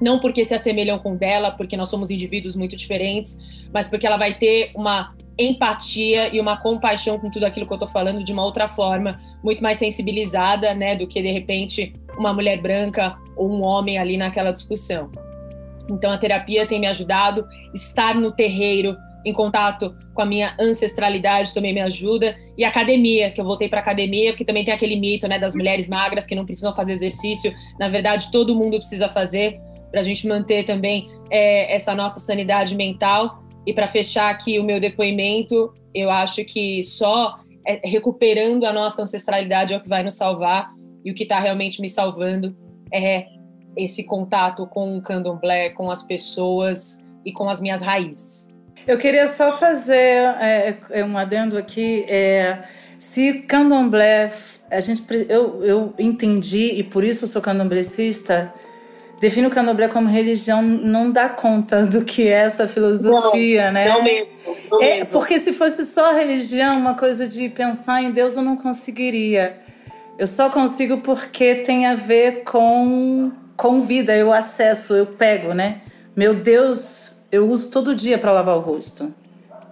[0.00, 3.38] não porque se assemelham com dela, porque nós somos indivíduos muito diferentes,
[3.72, 7.76] mas porque ela vai ter uma empatia e uma compaixão com tudo aquilo que eu
[7.76, 12.32] estou falando de uma outra forma, muito mais sensibilizada, né, do que de repente uma
[12.32, 15.10] mulher branca ou um homem ali naquela discussão.
[15.90, 18.96] Então a terapia tem me ajudado, estar no terreiro,
[19.26, 23.80] em contato com a minha ancestralidade também me ajuda e academia, que eu voltei para
[23.80, 27.52] academia, porque também tem aquele mito, né, das mulheres magras que não precisam fazer exercício.
[27.78, 32.76] Na verdade, todo mundo precisa fazer para a gente manter também é, essa nossa sanidade
[32.76, 33.42] mental.
[33.66, 39.02] E para fechar aqui o meu depoimento, eu acho que só é, recuperando a nossa
[39.02, 40.70] ancestralidade é o que vai nos salvar.
[41.04, 42.56] E o que está realmente me salvando
[42.92, 43.26] é
[43.76, 48.54] esse contato com o candomblé, com as pessoas e com as minhas raízes.
[48.86, 49.94] Eu queria só fazer
[50.40, 52.04] é, é um adendo aqui.
[52.08, 52.62] É,
[52.98, 54.32] se candomblé,
[54.70, 58.52] a gente, eu, eu entendi, e por isso sou candomblecista,
[59.20, 63.88] define o candomblé como religião não dá conta do que é essa filosofia, não, né?
[63.88, 64.30] Não mesmo.
[64.70, 65.12] Não é, mesmo.
[65.18, 69.58] Porque se fosse só religião, uma coisa de pensar em Deus, eu não conseguiria.
[70.18, 75.80] Eu só consigo porque tem a ver com, com vida, eu acesso, eu pego, né?
[76.14, 79.12] Meu Deus, eu uso todo dia para lavar o rosto.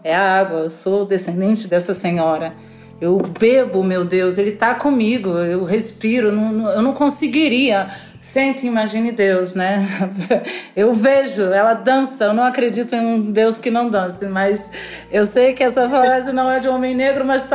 [0.02, 2.52] É a água, eu sou descendente dessa senhora.
[3.00, 7.90] Eu bebo, meu Deus, ele está comigo, eu respiro, não, não, eu não conseguiria
[8.24, 9.86] Sente, imagine Deus, né?
[10.74, 12.24] Eu vejo, ela dança.
[12.24, 14.72] Eu não acredito em um Deus que não dance, mas
[15.12, 17.46] eu sei que essa frase não é de homem negro, mas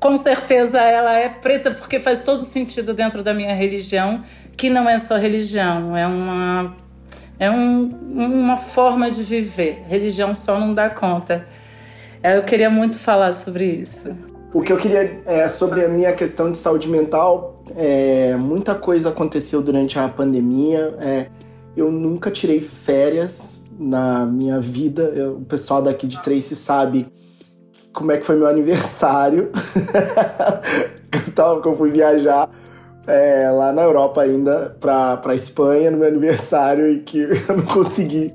[0.00, 4.24] com certeza ela é preta porque faz todo sentido dentro da minha religião,
[4.56, 6.74] que não é só religião, é uma
[7.38, 9.84] é um, uma forma de viver.
[9.86, 11.46] Religião só não dá conta.
[12.22, 14.29] Eu queria muito falar sobre isso.
[14.52, 17.62] O que eu queria é sobre a minha questão de saúde mental.
[17.76, 20.92] É, muita coisa aconteceu durante a pandemia.
[20.98, 21.26] É,
[21.76, 25.02] eu nunca tirei férias na minha vida.
[25.14, 27.06] Eu, o pessoal daqui de Tracy sabe
[27.92, 29.52] como é que foi meu aniversário.
[31.62, 32.50] que eu fui viajar
[33.06, 37.66] é, lá na Europa ainda, pra, pra Espanha, no meu aniversário, e que eu não
[37.66, 38.34] consegui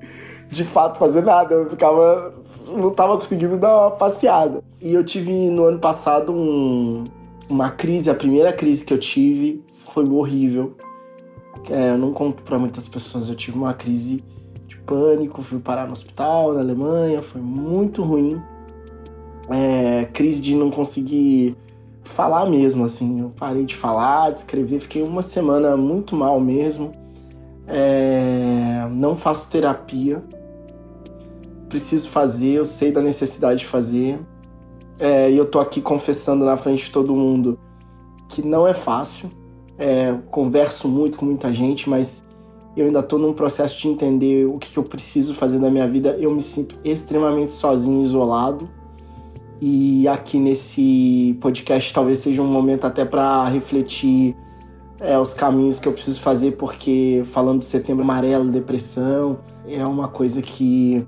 [0.49, 1.55] de fato fazer nada.
[1.55, 2.33] Eu ficava
[2.71, 4.63] não tava conseguindo dar uma passeada.
[4.85, 7.05] E eu tive no ano passado um,
[7.49, 10.77] uma crise, a primeira crise que eu tive foi horrível.
[11.71, 14.23] É, eu não conto para muitas pessoas, eu tive uma crise
[14.67, 18.39] de pânico, fui parar no hospital na Alemanha, foi muito ruim.
[19.49, 21.57] É, crise de não conseguir
[22.03, 23.21] falar mesmo, assim.
[23.21, 26.91] Eu parei de falar, de escrever, fiquei uma semana muito mal mesmo.
[27.67, 30.23] É, não faço terapia,
[31.67, 34.19] preciso fazer, eu sei da necessidade de fazer.
[34.99, 37.59] É, e eu tô aqui confessando na frente de todo mundo
[38.29, 39.29] que não é fácil.
[39.77, 42.23] É, converso muito com muita gente, mas
[42.77, 45.87] eu ainda tô num processo de entender o que, que eu preciso fazer da minha
[45.87, 46.17] vida.
[46.19, 48.69] Eu me sinto extremamente sozinho, isolado.
[49.61, 54.35] E aqui nesse podcast talvez seja um momento até para refletir
[54.99, 60.07] é, os caminhos que eu preciso fazer, porque falando do setembro amarelo, depressão, é uma
[60.07, 61.05] coisa que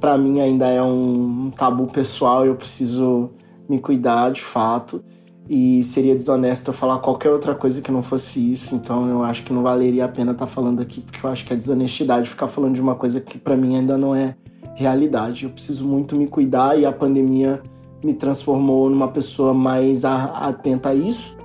[0.00, 3.30] para mim ainda é um tabu pessoal, eu preciso
[3.68, 5.02] me cuidar de fato.
[5.48, 9.42] E seria desonesto eu falar qualquer outra coisa que não fosse isso, então eu acho
[9.42, 12.30] que não valeria a pena estar tá falando aqui, porque eu acho que é desonestidade
[12.30, 14.36] ficar falando de uma coisa que para mim ainda não é
[14.74, 15.44] realidade.
[15.44, 17.62] Eu preciso muito me cuidar e a pandemia
[18.02, 21.36] me transformou numa pessoa mais atenta a isso.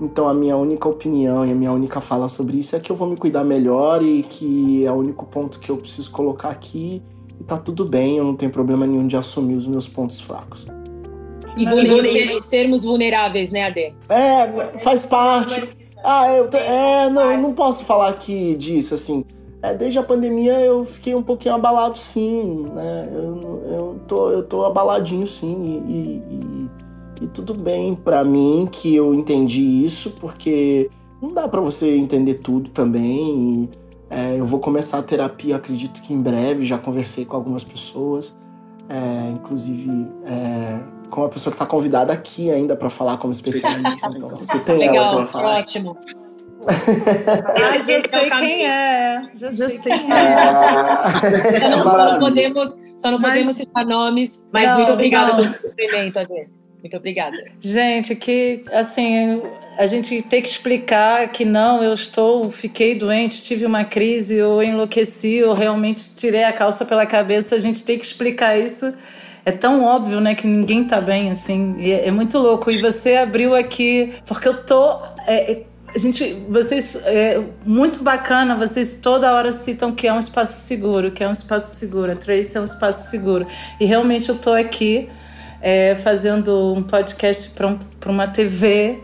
[0.00, 2.96] Então a minha única opinião e a minha única fala sobre isso é que eu
[2.96, 7.02] vou me cuidar melhor e que é o único ponto que eu preciso colocar aqui
[7.40, 10.66] e tá tudo bem, eu não tenho problema nenhum de assumir os meus pontos fracos.
[11.56, 12.42] E, vulner...
[12.42, 13.94] sermos vulneráveis, né, Ade?
[14.08, 15.68] É, faz parte.
[16.04, 16.56] Ah, eu te...
[16.56, 19.24] é, não, eu não posso falar aqui disso, assim.
[19.62, 23.08] É, desde a pandemia eu fiquei um pouquinho abalado, sim, né?
[23.12, 28.94] Eu, eu, tô, eu tô abaladinho, sim, e, e, e tudo bem para mim que
[28.94, 30.90] eu entendi isso, porque
[31.20, 33.68] não dá para você entender tudo também.
[33.72, 37.64] E, é, eu vou começar a terapia, acredito que em breve, já conversei com algumas
[37.64, 38.36] pessoas,
[38.88, 40.78] é, inclusive é,
[41.10, 44.08] com uma pessoa que está convidada aqui ainda para falar como especialista.
[44.16, 45.58] então, você tem Legal, ela para falar.
[45.60, 45.96] ótimo.
[46.68, 49.22] Ah, já sei quem é.
[49.34, 51.60] Já, já sei quem é.
[51.60, 55.32] Só não, só não podemos, só não Mas- podemos citar nomes, mas Não, muito obrigada
[55.36, 56.48] pelo seu depoimento, Adê.
[56.86, 57.36] Muito obrigada.
[57.60, 59.42] Gente, que assim,
[59.76, 64.62] a gente tem que explicar que não, eu estou, fiquei doente, tive uma crise, eu
[64.62, 67.56] enlouqueci, eu realmente tirei a calça pela cabeça.
[67.56, 68.96] A gente tem que explicar isso.
[69.44, 71.74] É tão óbvio, né, que ninguém tá bem, assim.
[71.80, 72.70] É, é muito louco.
[72.70, 75.00] E você abriu aqui, porque eu tô.
[75.26, 75.62] é, é,
[75.92, 81.10] a gente, vocês, é muito bacana, vocês toda hora citam que é um espaço seguro,
[81.10, 83.44] que é um espaço seguro, a Trace é um espaço seguro.
[83.80, 85.08] E realmente eu tô aqui
[85.60, 89.00] é, fazendo um podcast para um, uma TV.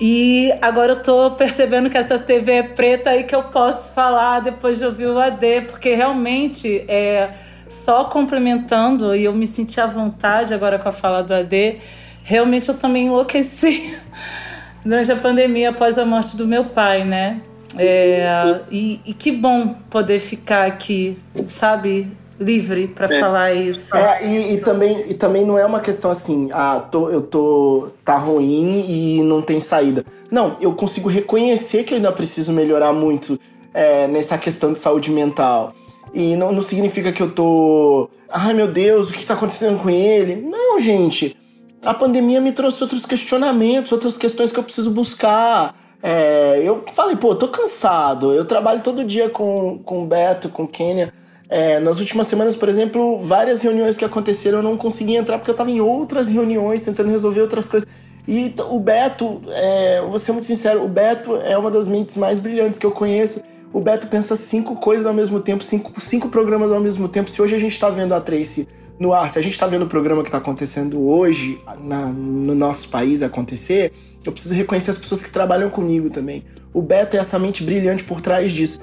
[0.00, 4.40] E agora eu tô percebendo que essa TV é preta e que eu posso falar
[4.40, 7.30] depois de ouvir o AD, porque realmente é
[7.68, 11.80] só complementando, e eu me senti à vontade agora com a fala do AD,
[12.22, 13.98] realmente eu também enlouqueci
[14.84, 17.40] durante a pandemia após a morte do meu pai, né?
[17.78, 21.18] É, e, e que bom poder ficar aqui,
[21.48, 23.96] sabe, livre para falar isso.
[23.96, 27.88] É, e, e também, e também não é uma questão assim, ah, tô, eu tô.
[28.04, 30.04] tá ruim e não tem saída.
[30.30, 33.38] Não, eu consigo reconhecer que eu ainda preciso melhorar muito
[33.72, 35.74] é, nessa questão de saúde mental.
[36.12, 38.08] E não, não significa que eu tô.
[38.30, 40.36] Ai meu Deus, o que tá acontecendo com ele?
[40.36, 41.36] Não, gente.
[41.84, 45.76] A pandemia me trouxe outros questionamentos, outras questões que eu preciso buscar.
[46.02, 48.32] É, eu falei, pô, tô cansado.
[48.32, 51.12] Eu trabalho todo dia com, com o Beto, com o Kenya.
[51.48, 55.50] É, nas últimas semanas, por exemplo, várias reuniões que aconteceram eu não consegui entrar porque
[55.50, 57.88] eu tava em outras reuniões tentando resolver outras coisas.
[58.26, 62.40] E o Beto, é, vou ser muito sincero, o Beto é uma das mentes mais
[62.40, 63.42] brilhantes que eu conheço.
[63.72, 67.30] O Beto pensa cinco coisas ao mesmo tempo, cinco, cinco programas ao mesmo tempo.
[67.30, 68.66] Se hoje a gente tá vendo a Tracy
[68.98, 72.54] no ar, se a gente tá vendo o programa que tá acontecendo hoje na- no
[72.54, 73.92] nosso país acontecer,
[74.24, 76.42] eu preciso reconhecer as pessoas que trabalham comigo também.
[76.74, 78.80] O Beto é essa mente brilhante por trás disso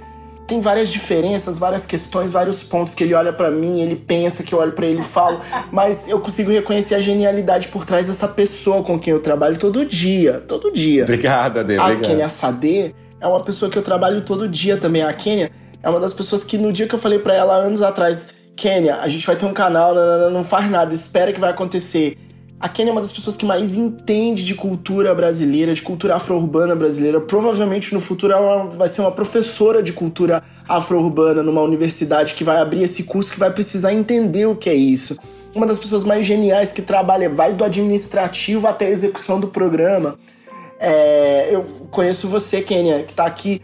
[0.47, 4.53] tem várias diferenças, várias questões, vários pontos que ele olha pra mim, ele pensa que
[4.53, 5.39] eu olho pra ele e falo,
[5.71, 9.85] mas eu consigo reconhecer a genialidade por trás dessa pessoa com quem eu trabalho todo
[9.85, 11.03] dia, todo dia.
[11.03, 11.77] Obrigado, Ade.
[11.77, 12.09] A Obrigado.
[12.09, 15.01] Kenia Sade é uma pessoa que eu trabalho todo dia também.
[15.01, 15.49] A Kenia
[15.81, 18.97] é uma das pessoas que no dia que eu falei pra ela anos atrás, Kenia,
[18.97, 22.17] a gente vai ter um canal, não, não, não faz nada, espera que vai acontecer.
[22.63, 26.73] A Kenia é uma das pessoas que mais entende de cultura brasileira, de cultura afro-urbana
[26.73, 27.19] brasileira.
[27.19, 32.61] Provavelmente no futuro ela vai ser uma professora de cultura afro-urbana numa universidade que vai
[32.61, 35.17] abrir esse curso que vai precisar entender o que é isso.
[35.53, 40.17] Uma das pessoas mais geniais que trabalha, vai do administrativo até a execução do programa.
[40.79, 43.61] É, eu conheço você, Kenia, que tá aqui.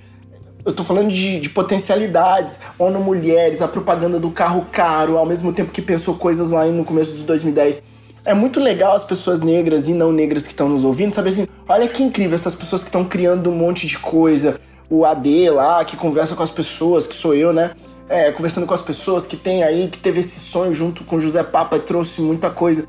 [0.66, 5.54] Eu tô falando de, de potencialidades, ONU Mulheres, a propaganda do carro caro, ao mesmo
[5.54, 7.82] tempo que pensou coisas lá no começo de 2010.
[8.30, 11.48] É muito legal as pessoas negras e não negras que estão nos ouvindo, saber assim,
[11.68, 14.62] olha que incrível essas pessoas que estão criando um monte de coisa.
[14.88, 17.72] O AD lá, que conversa com as pessoas, que sou eu, né?
[18.08, 21.42] É, conversando com as pessoas que tem aí, que teve esse sonho junto com José
[21.42, 22.86] Papa e trouxe muita coisa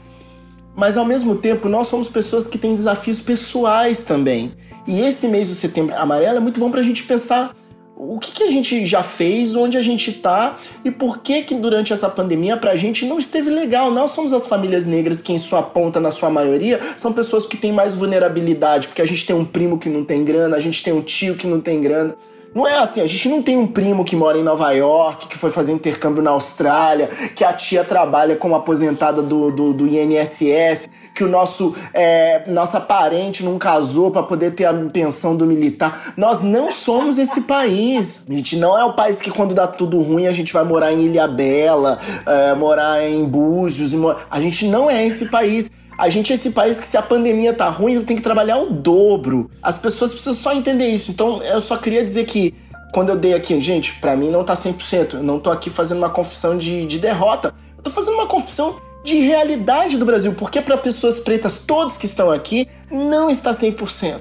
[0.77, 4.53] mas ao mesmo tempo nós somos pessoas que têm desafios pessoais também.
[4.87, 7.55] E esse mês do setembro amarelo é muito bom pra gente pensar
[8.03, 11.55] o que, que a gente já fez, onde a gente tá e por que que
[11.55, 13.91] durante essa pandemia pra gente não esteve legal.
[13.91, 17.59] Nós somos as famílias negras que em sua ponta, na sua maioria, são pessoas que
[17.59, 20.83] têm mais vulnerabilidade, porque a gente tem um primo que não tem grana, a gente
[20.83, 22.15] tem um tio que não tem grana.
[22.55, 25.37] Não é assim, a gente não tem um primo que mora em Nova York, que
[25.37, 30.91] foi fazer intercâmbio na Austrália, que a tia trabalha como aposentada do, do, do INSS,
[31.15, 36.13] que o nosso é, nossa parente não casou para poder ter a pensão do militar.
[36.17, 38.25] Nós não somos esse país.
[38.29, 40.93] A gente não é o país que quando dá tudo ruim a gente vai morar
[40.93, 43.93] em Ilha Bela, é, morar em Búzios.
[44.31, 45.71] A gente não é esse país.
[45.99, 48.71] A gente é esse país que se a pandemia tá ruim, tenho que trabalhar o
[48.71, 49.51] dobro.
[49.63, 51.11] As pessoas precisam só entender isso.
[51.11, 52.55] Então, eu só queria dizer que
[52.91, 55.15] quando eu dei aqui, gente, pra mim não tá 100%.
[55.15, 57.55] Eu não tô aqui fazendo uma confissão de, de derrota.
[57.77, 62.07] Eu tô fazendo uma confissão de realidade do Brasil, porque para pessoas pretas, todos que
[62.07, 64.21] estão aqui, não está 100%,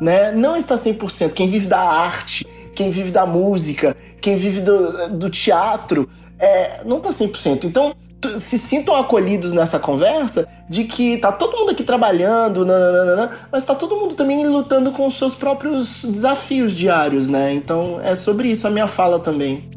[0.00, 0.32] né?
[0.32, 1.32] Não está 100%.
[1.32, 6.08] Quem vive da arte, quem vive da música, quem vive do, do teatro,
[6.38, 7.64] é, não tá 100%.
[7.64, 7.94] Então,
[8.38, 13.74] se sintam acolhidos nessa conversa de que tá todo mundo aqui trabalhando, nananana, mas tá
[13.74, 17.52] todo mundo também lutando com os seus próprios desafios diários, né?
[17.52, 19.68] Então é sobre isso a minha fala também.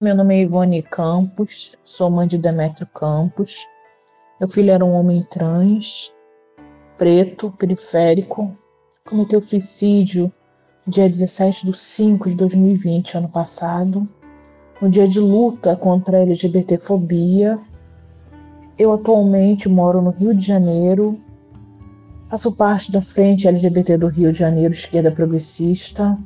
[0.00, 3.66] Meu nome é Ivone Campos, sou mãe de Demetrio Campos.
[4.38, 6.14] Meu filho era um homem trans,
[6.96, 8.56] preto, periférico,
[9.04, 10.32] cometeu suicídio
[10.86, 14.08] dia 17 de 5 de 2020, ano passado,
[14.80, 17.58] no dia de luta contra a LGBTfobia.
[18.78, 21.20] Eu atualmente moro no Rio de Janeiro,
[22.30, 26.16] faço parte da Frente LGBT do Rio de Janeiro, Esquerda Progressista,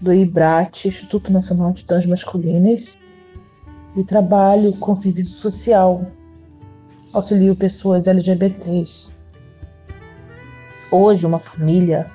[0.00, 2.96] do IBRAT, Instituto Nacional de Transmasculinas,
[3.96, 6.06] e trabalho com serviço social.
[7.12, 9.12] Auxilio pessoas LGBTs.
[10.90, 12.10] Hoje, uma família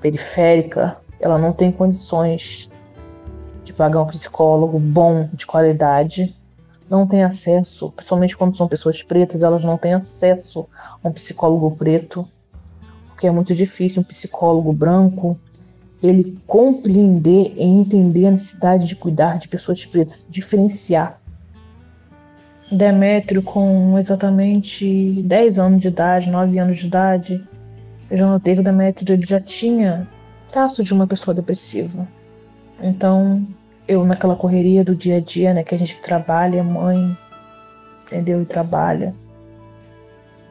[0.00, 2.68] periférica, ela não tem condições
[3.64, 6.36] de pagar um psicólogo bom, de qualidade,
[6.88, 10.66] não tem acesso, principalmente quando são pessoas pretas, elas não têm acesso
[11.02, 12.26] a um psicólogo preto,
[13.08, 15.38] porque é muito difícil um psicólogo branco
[16.02, 21.20] ele compreender e entender a necessidade de cuidar de pessoas pretas, diferenciar.
[22.70, 27.44] Demétrio, com exatamente 10 anos de idade, 9 anos de idade,
[28.10, 30.06] eu já notei que o Demétrio ele já tinha
[30.50, 32.06] traço de uma pessoa depressiva.
[32.80, 33.46] Então,
[33.86, 37.16] eu naquela correria do dia a dia, né, que a gente trabalha, mãe,
[38.06, 38.42] entendeu?
[38.42, 39.14] E trabalha,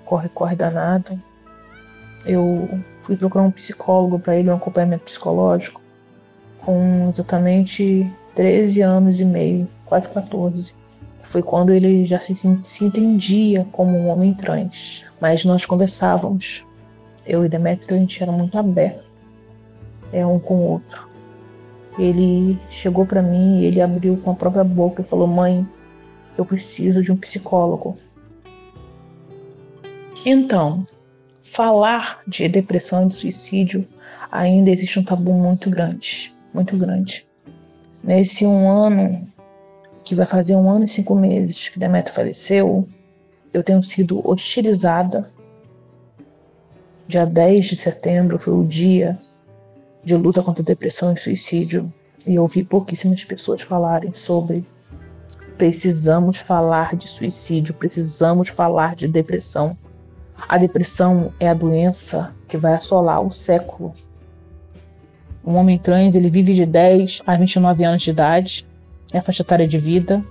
[0.06, 1.20] corre, corre danado.
[2.26, 2.68] Eu
[3.08, 5.82] fui procurar um psicólogo para ele, um acompanhamento psicológico,
[6.60, 10.76] com exatamente 13 anos e meio, quase 14.
[11.24, 15.06] Foi quando ele já se, se entendia como um homem trans.
[15.22, 16.66] Mas nós conversávamos.
[17.26, 19.04] Eu e Demetrio, a gente era muito aberto,
[20.12, 21.08] é um com o outro.
[21.98, 25.68] Ele chegou para mim e ele abriu com a própria boca e falou: Mãe,
[26.38, 27.98] eu preciso de um psicólogo.
[30.26, 30.86] Então,
[31.58, 33.88] falar de depressão e de suicídio
[34.32, 37.26] ainda existe um tabu muito grande, muito grande.
[38.04, 39.28] Nesse um ano,
[40.06, 42.88] que vai fazer um ano e cinco meses que Demetrio faleceu,
[43.52, 45.32] eu tenho sido hostilizada.
[47.08, 49.18] Dia 10 de setembro foi o dia
[50.04, 51.92] de luta contra depressão e suicídio
[52.24, 54.64] e eu ouvi pouquíssimas pessoas falarem sobre
[55.58, 59.76] precisamos falar de suicídio, precisamos falar de depressão.
[60.48, 63.94] A depressão é a doença que vai assolar o século.
[65.46, 68.66] Um homem trans, ele vive de 10 a 29 anos de idade,
[69.14, 70.22] é a faixa etária de vida.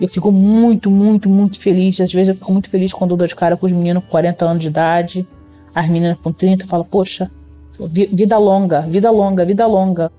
[0.00, 2.00] Eu fico muito, muito, muito feliz.
[2.00, 4.10] Às vezes eu fico muito feliz quando eu dou de cara com os meninos com
[4.10, 5.26] 40 anos de idade,
[5.74, 7.30] as meninas com 30, falo, poxa,
[7.78, 10.12] vida longa, vida longa, vida longa.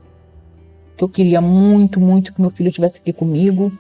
[0.98, 3.72] Que eu queria muito, muito que meu filho estivesse aqui comigo,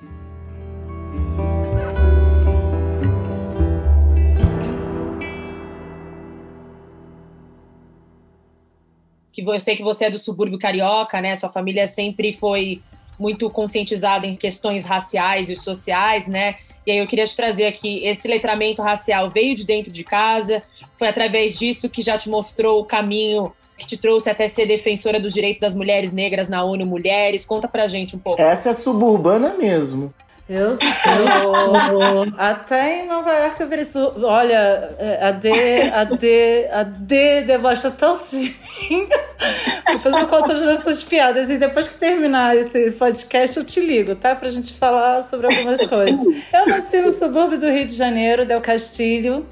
[9.35, 11.35] que eu sei que você é do subúrbio carioca, né?
[11.35, 12.81] Sua família sempre foi
[13.19, 16.55] muito conscientizada em questões raciais e sociais, né?
[16.87, 20.63] E aí eu queria te trazer aqui, esse letramento racial veio de dentro de casa,
[20.97, 25.19] foi através disso que já te mostrou o caminho que te trouxe até ser defensora
[25.19, 27.45] dos direitos das mulheres negras na ONU Mulheres.
[27.45, 28.41] Conta pra gente um pouco.
[28.41, 30.13] Essa é suburbana mesmo.
[30.47, 32.25] Eu sou.
[32.37, 33.83] Até em Nova York eu virei.
[33.83, 34.13] Su...
[34.23, 35.49] Olha, é, a D,
[35.91, 39.09] a D, a D debocha tanto de mim.
[39.91, 41.49] Depois eu conto essas piadas.
[41.49, 44.35] E depois que terminar esse podcast, eu te ligo, tá?
[44.35, 46.23] Pra gente falar sobre algumas coisas.
[46.53, 49.45] Eu nasci no subúrbio do Rio de Janeiro, Del Castilho.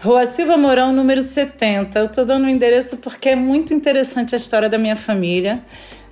[0.00, 1.98] Rua Silva Mourão, número 70.
[1.98, 5.60] Eu tô dando o um endereço porque é muito interessante a história da minha família.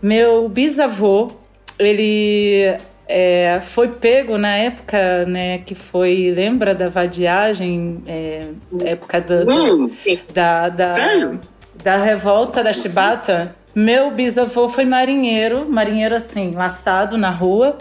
[0.03, 1.33] Meu bisavô,
[1.79, 2.77] ele
[3.09, 8.43] é, foi pego na época, né, que foi, lembra da vadiagem, é,
[8.85, 9.91] época do, do,
[10.35, 11.41] da, da, Sério?
[11.83, 13.57] da revolta da chibata.
[13.75, 17.79] Meu bisavô foi marinheiro, marinheiro assim, laçado na rua,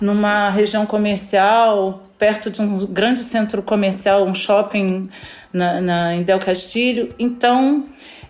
[0.00, 5.10] numa região comercial, perto de um grande centro comercial, um shopping
[5.52, 7.14] na, na, em Del Castilho.
[7.18, 7.84] Então,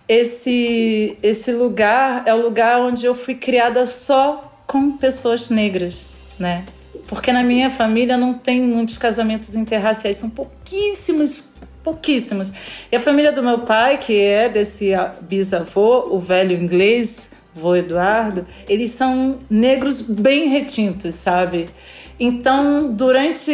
[0.08, 6.08] esse, esse lugar é o lugar onde eu fui criada só com pessoas negras,
[6.38, 6.64] né?
[7.08, 11.54] Porque na minha família não tem muitos casamentos interraciais, são pouquíssimos
[11.86, 12.52] pouquíssimos.
[12.90, 18.44] E a família do meu pai, que é desse bisavô, o velho inglês, vô Eduardo,
[18.68, 21.68] eles são negros bem retintos, sabe?
[22.18, 23.52] Então, durante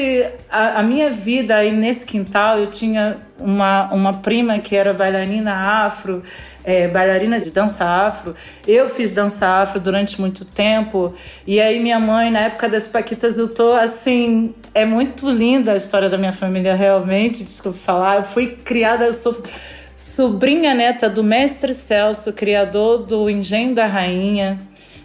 [0.48, 5.52] a, a, minha vida aí nesse quintal, eu tinha uma, uma prima que era bailarina
[5.52, 6.22] afro,
[6.62, 8.36] é, bailarina de dança afro.
[8.66, 11.12] Eu fiz dança afro durante muito tempo.
[11.44, 14.54] E aí, minha mãe, na época das Paquitas, eu tô assim.
[14.72, 18.16] É muito linda a história da minha família, realmente, desculpa falar.
[18.18, 19.42] Eu fui criada, eu sou
[19.96, 24.60] sobrinha neta do mestre Celso, criador do Engenho da Rainha,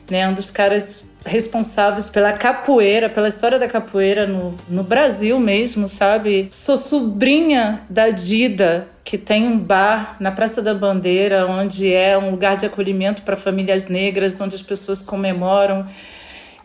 [0.09, 0.27] né?
[0.29, 6.47] Um dos caras responsáveis pela capoeira, pela história da capoeira no, no Brasil mesmo, sabe?
[6.51, 12.31] Sou sobrinha da Dida, que tem um bar na Praça da Bandeira, onde é um
[12.31, 15.87] lugar de acolhimento para famílias negras, onde as pessoas comemoram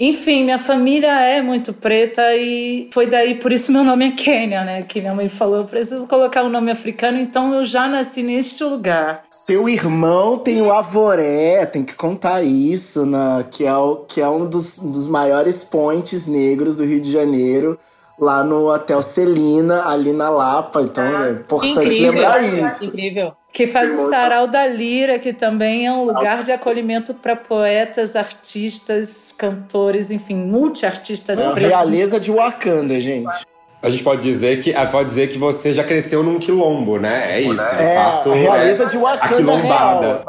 [0.04, 4.64] enfim, minha família é muito preta e foi daí, por isso meu nome é Kênia,
[4.64, 4.82] né?
[4.82, 8.64] Que minha mãe falou, eu preciso colocar um nome africano, então eu já nasci neste
[8.64, 9.22] lugar.
[9.30, 13.46] Seu irmão tem o Avoré, tem que contar isso, né?
[13.48, 17.78] que, é o, que é um dos, dos maiores pontes negros do Rio de Janeiro
[18.18, 20.82] lá no Hotel Celina, ali na Lapa.
[20.82, 22.84] Então ah, é importante incrível, lembrar isso.
[22.86, 23.32] Incrível.
[23.52, 28.16] Que faz o Sarau da Lira, que também é um lugar de acolhimento para poetas,
[28.16, 31.62] artistas, cantores, enfim, multiartistas é pretos.
[31.62, 33.44] Realeza de Wakanda, gente.
[33.82, 37.36] A gente pode dizer que pode dizer que você já cresceu num quilombo, né?
[37.36, 37.60] É isso.
[37.60, 40.24] É, fato, a realeza é de Wakanda real.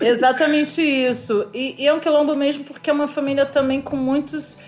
[0.00, 1.48] Exatamente isso.
[1.52, 4.58] E, e é um quilombo mesmo porque é uma família também com muitos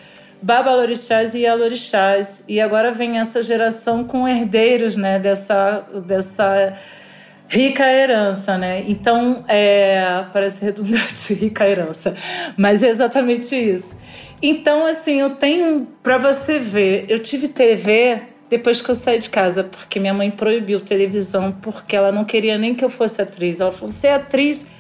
[0.43, 2.45] babalorixás e alorixás.
[2.49, 5.21] E agora vem essa geração com herdeiros, né?
[5.21, 6.77] Dessa, dessa
[7.49, 8.85] rica herança, né?
[8.87, 12.17] Então, é, parece redundante, rica herança,
[12.57, 13.99] mas é exatamente isso.
[14.43, 18.21] Então, assim, eu tenho para você ver, eu tive TV
[18.51, 22.59] depois que eu saí de casa, porque minha mãe proibiu televisão, porque ela não queria
[22.59, 23.61] nem que eu fosse atriz.
[23.61, 24.71] Ela falou: "Você é atriz?"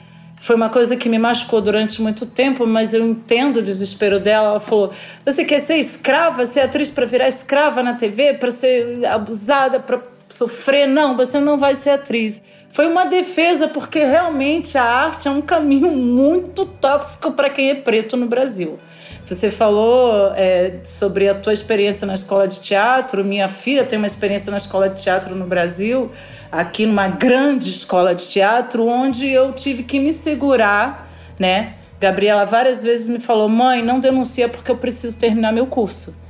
[0.40, 4.50] Foi uma coisa que me machucou durante muito tempo, mas eu entendo o desespero dela.
[4.50, 4.92] Ela falou:
[5.24, 10.13] "Você quer ser escrava, ser atriz para virar escrava na TV, para ser abusada, para
[10.28, 10.86] sofrer?
[10.86, 12.42] Não, você não vai ser atriz."
[12.74, 17.74] foi uma defesa, porque realmente a arte é um caminho muito tóxico para quem é
[17.76, 18.80] preto no Brasil.
[19.24, 23.24] Você falou é, sobre a tua experiência na escola de teatro.
[23.24, 26.10] Minha filha tem uma experiência na escola de teatro no Brasil,
[26.50, 31.08] aqui numa grande escola de teatro, onde eu tive que me segurar,
[31.38, 31.74] né?
[32.00, 36.23] Gabriela várias vezes me falou: mãe, não denuncia porque eu preciso terminar meu curso.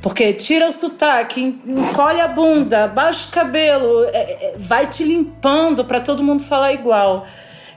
[0.00, 5.84] Porque tira o sotaque, encolhe a bunda, baixa o cabelo, é, é, vai te limpando
[5.84, 7.26] para todo mundo falar igual.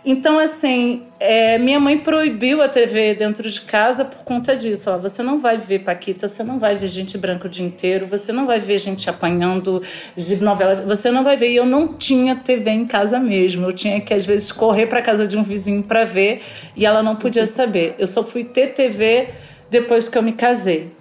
[0.04, 4.90] Então, assim, é, minha mãe proibiu a TV dentro de casa por conta disso.
[4.90, 8.08] Ó, você não vai ver Paquita, você não vai ver gente branca o dia inteiro,
[8.08, 9.84] você não vai ver gente apanhando
[10.16, 11.52] de novela, você não vai ver.
[11.52, 13.68] E eu não tinha TV em casa mesmo.
[13.68, 16.42] Eu tinha que, às vezes, correr para casa de um vizinho para ver
[16.76, 17.94] e ela não podia saber.
[18.00, 19.30] Eu só fui ter TV
[19.70, 21.01] depois que eu me casei.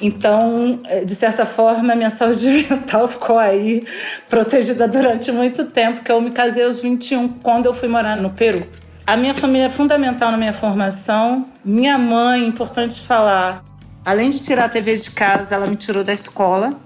[0.00, 3.84] Então, é, de certa forma, minha saúde mental ficou aí
[4.28, 8.30] protegida durante muito tempo, que eu me casei aos 21, quando eu fui morar no
[8.30, 8.66] Peru.
[9.06, 11.46] A minha família é fundamental na minha formação.
[11.64, 13.64] Minha mãe, importante falar,
[14.04, 16.78] além de tirar a TV de casa, ela me tirou da escola.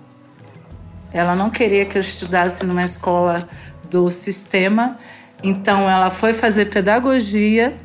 [1.13, 3.49] Ela não queria que eu estudasse numa escola
[3.91, 4.99] do sistema.
[5.43, 7.77] Então, ela foi fazer pedagogia.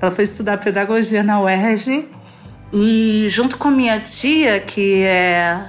[0.00, 2.08] Ela foi estudar pedagogia na UERJ
[2.72, 5.68] e junto com minha tia, que é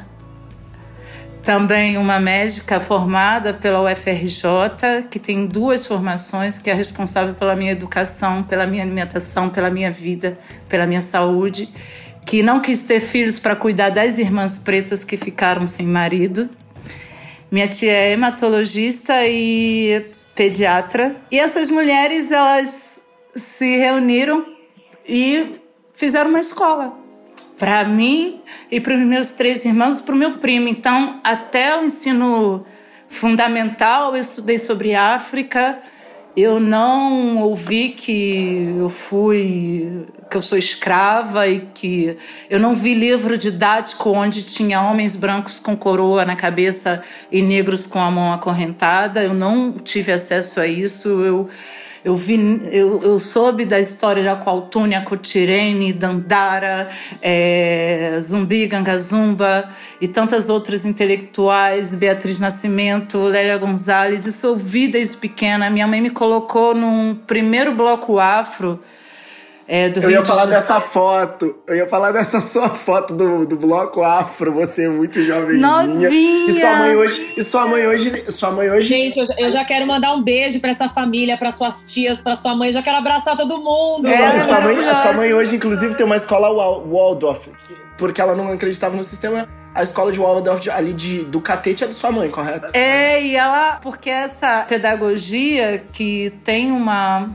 [1.44, 7.72] também uma médica formada pela UFRJ, que tem duas formações, que é responsável pela minha
[7.72, 10.38] educação, pela minha alimentação, pela minha vida,
[10.68, 11.70] pela minha saúde,
[12.26, 16.50] que não quis ter filhos para cuidar das irmãs pretas que ficaram sem marido.
[17.52, 21.16] Minha tia é hematologista e pediatra.
[21.32, 23.04] E essas mulheres, elas
[23.36, 24.46] se reuniram
[25.08, 25.59] e
[26.00, 26.98] fizeram uma escola
[27.58, 28.42] para mim
[28.72, 30.70] e para os meus três irmãos e para o meu primo.
[30.70, 32.66] Então, até o ensino
[33.10, 35.78] fundamental, eu estudei sobre África
[36.42, 42.16] eu não ouvi que eu fui que eu sou escrava e que
[42.50, 47.88] eu não vi livro didático onde tinha homens brancos com coroa na cabeça e negros
[47.88, 49.24] com a mão acorrentada.
[49.24, 51.10] Eu não tive acesso a isso.
[51.26, 51.50] Eu
[52.10, 56.90] eu, vi, eu, eu soube da história de Aqualtúnia, Cotirene, Dandara,
[57.22, 59.70] é, Zumbi, Gangazumba
[60.02, 64.26] e tantas outras intelectuais, Beatriz Nascimento, Lélia Gonzalez.
[64.26, 65.70] Isso eu vi desde pequena.
[65.70, 68.80] Minha mãe me colocou num primeiro bloco afro
[69.72, 70.52] é, eu ia falar de...
[70.52, 71.56] dessa foto.
[71.68, 75.84] Eu ia falar dessa sua foto do, do bloco afro, você é muito jovenzinha.
[75.84, 76.10] Novinha.
[76.50, 77.34] E sua mãe hoje.
[77.38, 78.32] E sua mãe hoje.
[78.32, 78.88] Sua mãe hoje.
[78.88, 82.36] Gente, eu, eu já quero mandar um beijo para essa família, para suas tias, para
[82.36, 82.70] sua mãe.
[82.70, 84.08] Eu já quero abraçar todo mundo.
[84.08, 87.50] É, é sua, mãe, a sua mãe hoje, inclusive, tem uma escola Waldorf,
[87.96, 91.88] porque ela não acreditava no sistema a escola de Waldorf ali de, do catete é
[91.88, 92.76] de sua mãe, correto?
[92.76, 93.80] É, e ela.
[93.84, 97.30] Porque essa pedagogia que tem uma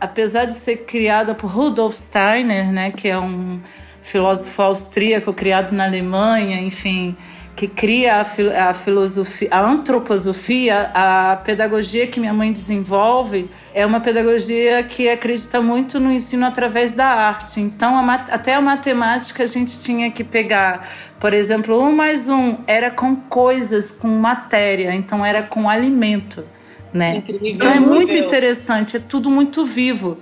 [0.00, 3.60] apesar de ser criada por Rudolf Steiner, né, que é um
[4.02, 7.16] filósofo austríaco criado na Alemanha, enfim,
[7.54, 14.00] que cria a, a filosofia, a antroposofia, a pedagogia que minha mãe desenvolve é uma
[14.00, 17.60] pedagogia que acredita muito no ensino através da arte.
[17.60, 20.88] Então, a, até a matemática a gente tinha que pegar,
[21.18, 26.44] por exemplo, um mais um era com coisas, com matéria, então era com alimento
[26.92, 27.16] né?
[27.16, 27.54] Incrível.
[27.54, 30.18] Então é muito interessante, é tudo muito vivo.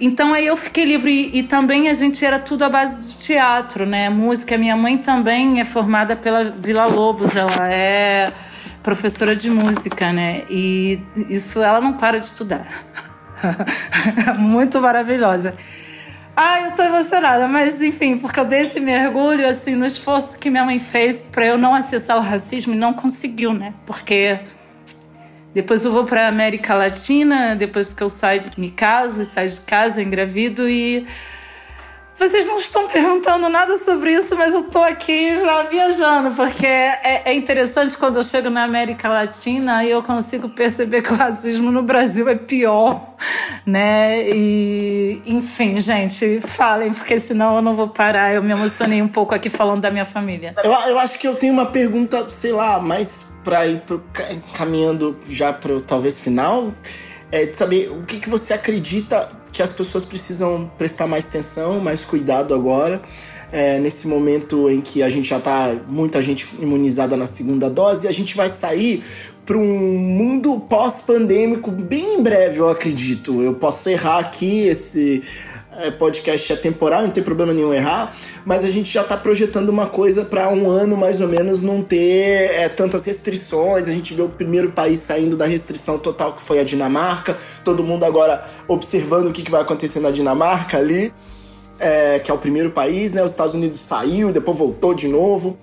[0.00, 3.84] Então aí eu fiquei livre e, também a gente era tudo à base de teatro,
[3.84, 4.08] né?
[4.08, 4.56] Música.
[4.56, 8.32] Minha mãe também é formada pela Vila Lobos, ela é
[8.82, 10.44] professora de música, né?
[10.48, 12.66] E isso ela não para de estudar.
[14.38, 15.54] muito maravilhosa.
[16.40, 20.48] Ah, eu tô emocionada, mas enfim, porque eu dei esse mergulho assim no esforço que
[20.48, 23.74] minha mãe fez para eu não acessar o racismo e não conseguiu, né?
[23.84, 24.38] Porque
[25.58, 30.00] depois eu vou para América Latina, depois que eu saio, me caso, saio de casa,
[30.00, 31.04] engravido e
[32.18, 37.22] vocês não estão perguntando nada sobre isso, mas eu tô aqui já viajando, porque é,
[37.26, 41.70] é, interessante quando eu chego na América Latina e eu consigo perceber que o racismo
[41.70, 43.14] no Brasil é pior,
[43.64, 44.28] né?
[44.30, 48.34] E, enfim, gente, falem, porque senão eu não vou parar.
[48.34, 50.54] Eu me emocionei um pouco aqui falando da minha família.
[50.64, 54.02] Eu, eu acho que eu tenho uma pergunta, sei lá, mais para ir pro,
[54.54, 56.72] caminhando já para o talvez final.
[57.30, 59.28] É de saber o que, que você acredita
[59.58, 63.02] que as pessoas precisam prestar mais atenção, mais cuidado agora,
[63.50, 68.06] é, nesse momento em que a gente já tá muita gente imunizada na segunda dose,
[68.06, 69.02] a gente vai sair
[69.44, 73.42] para um mundo pós-pandêmico bem em breve, eu acredito.
[73.42, 75.24] Eu posso errar aqui esse
[75.78, 78.14] é, podcast é temporal, não tem problema nenhum errar,
[78.44, 81.82] mas a gente já está projetando uma coisa para um ano mais ou menos não
[81.82, 83.88] ter é, tantas restrições.
[83.88, 87.82] A gente vê o primeiro país saindo da restrição total que foi a Dinamarca, todo
[87.82, 91.12] mundo agora observando o que, que vai acontecer na Dinamarca ali,
[91.78, 93.22] é, que é o primeiro país, né?
[93.22, 95.56] Os Estados Unidos saiu, depois voltou de novo.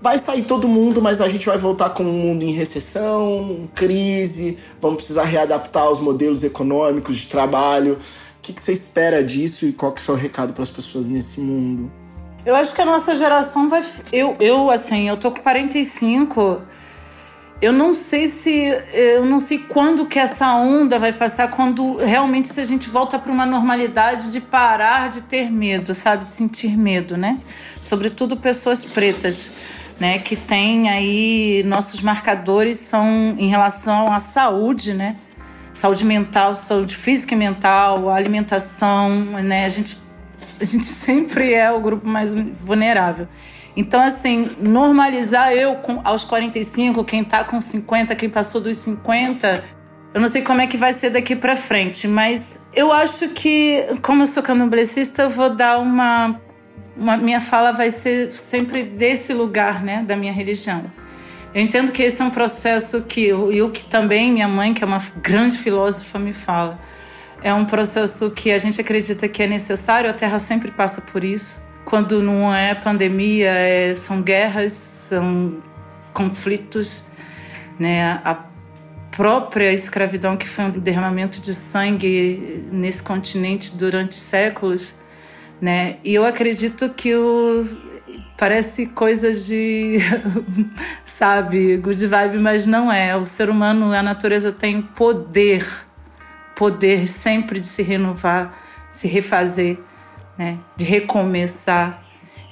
[0.00, 4.56] Vai sair todo mundo, mas a gente vai voltar com um mundo em recessão, crise,
[4.80, 7.98] vamos precisar readaptar os modelos econômicos de trabalho
[8.46, 11.08] que, que você espera disso e qual que é o seu recado para as pessoas
[11.08, 11.90] nesse mundo?
[12.44, 13.84] Eu acho que a nossa geração vai.
[14.12, 16.62] Eu, eu assim, eu tô com 45.
[17.60, 18.52] Eu não sei se.
[18.92, 23.18] Eu não sei quando que essa onda vai passar, quando realmente se a gente volta
[23.18, 26.22] para uma normalidade de parar de ter medo, sabe?
[26.22, 27.40] De sentir medo, né?
[27.80, 29.50] Sobretudo pessoas pretas.
[29.98, 35.16] Né, que tem aí nossos marcadores são em relação à saúde, né?
[35.76, 39.10] Saúde mental, saúde física e mental, alimentação,
[39.42, 39.66] né?
[39.66, 39.98] A gente,
[40.58, 43.28] a gente sempre é o grupo mais vulnerável.
[43.76, 49.62] Então, assim, normalizar eu com, aos 45, quem tá com 50, quem passou dos 50,
[50.14, 53.84] eu não sei como é que vai ser daqui para frente, mas eu acho que,
[54.00, 56.40] como eu sou candomblessista, eu vou dar uma,
[56.96, 57.18] uma.
[57.18, 60.90] Minha fala vai ser sempre desse lugar, né, da minha religião.
[61.54, 64.84] Eu entendo que esse é um processo que, e o que também minha mãe, que
[64.84, 66.78] é uma grande filósofa, me fala,
[67.42, 71.24] é um processo que a gente acredita que é necessário, a Terra sempre passa por
[71.24, 71.64] isso.
[71.84, 75.62] Quando não é pandemia, é, são guerras, são
[76.12, 77.04] conflitos,
[77.78, 78.20] né?
[78.24, 78.44] A
[79.16, 84.94] própria escravidão, que foi um derramamento de sangue nesse continente durante séculos,
[85.60, 85.96] né?
[86.04, 87.78] E eu acredito que os,
[88.36, 89.98] parece coisa de,
[91.04, 93.16] sabe, good vibe, mas não é.
[93.16, 95.66] O ser humano, a natureza tem poder,
[96.54, 98.56] poder sempre de se renovar,
[98.92, 99.78] se refazer,
[100.36, 102.02] né, de recomeçar.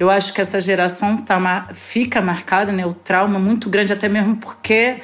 [0.01, 4.37] Eu acho que essa geração tá, fica marcada, né, o trauma muito grande, até mesmo
[4.37, 5.01] porque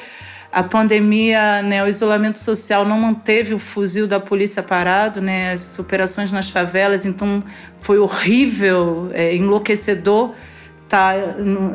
[0.50, 5.78] a pandemia, né, o isolamento social não manteve o fuzil da polícia parado, né, as
[5.78, 7.44] operações nas favelas, então
[7.80, 10.34] foi horrível, é, enlouquecedor
[10.90, 11.14] tá,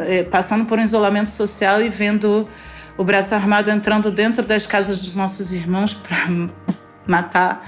[0.02, 2.48] é, passando por um isolamento social e vendo
[2.98, 6.18] o braço armado entrando dentro das casas dos nossos irmãos para
[7.08, 7.66] matar.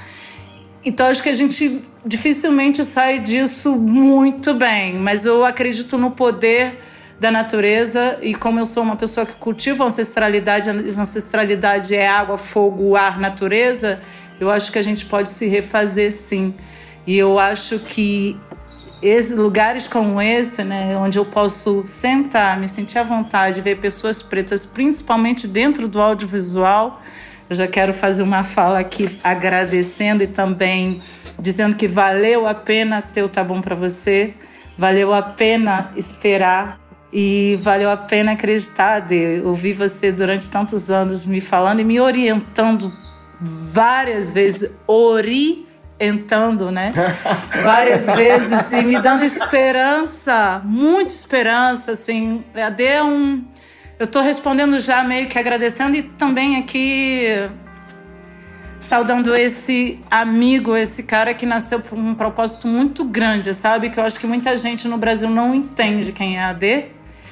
[0.84, 6.80] Então acho que a gente dificilmente sai disso muito bem, mas eu acredito no poder
[7.20, 12.96] da natureza e como eu sou uma pessoa que cultiva ancestralidade, ancestralidade é água, fogo,
[12.96, 14.02] ar, natureza,
[14.40, 16.54] eu acho que a gente pode se refazer sim.
[17.06, 18.38] E eu acho que
[19.02, 24.22] esse, lugares como esse, né, onde eu posso sentar, me sentir à vontade, ver pessoas
[24.22, 27.02] pretas, principalmente dentro do audiovisual,
[27.50, 31.02] eu já quero fazer uma fala aqui agradecendo e também
[31.40, 34.34] dizendo que valeu a pena ter o Tá Bom Pra Você,
[34.78, 36.80] valeu a pena esperar
[37.12, 42.00] e valeu a pena acreditar de ouvir você durante tantos anos me falando e me
[42.00, 42.92] orientando
[43.40, 44.80] várias vezes,
[46.00, 46.94] orientando, né?
[47.64, 52.44] várias vezes e me dando esperança, muita esperança, assim.
[52.76, 53.44] Dê um.
[54.00, 57.50] Eu estou respondendo já meio que agradecendo e também aqui
[58.80, 63.90] saudando esse amigo, esse cara que nasceu por um propósito muito grande, sabe?
[63.90, 66.54] Que eu acho que muita gente no Brasil não entende quem é a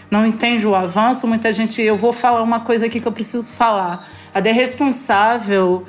[0.10, 1.28] não entende o avanço.
[1.28, 4.08] Muita gente, eu vou falar uma coisa aqui que eu preciso falar.
[4.34, 5.86] A é responsável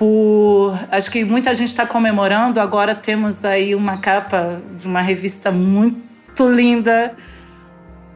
[0.00, 0.78] por.
[0.90, 2.58] Acho que muita gente está comemorando.
[2.58, 7.14] Agora temos aí uma capa de uma revista muito linda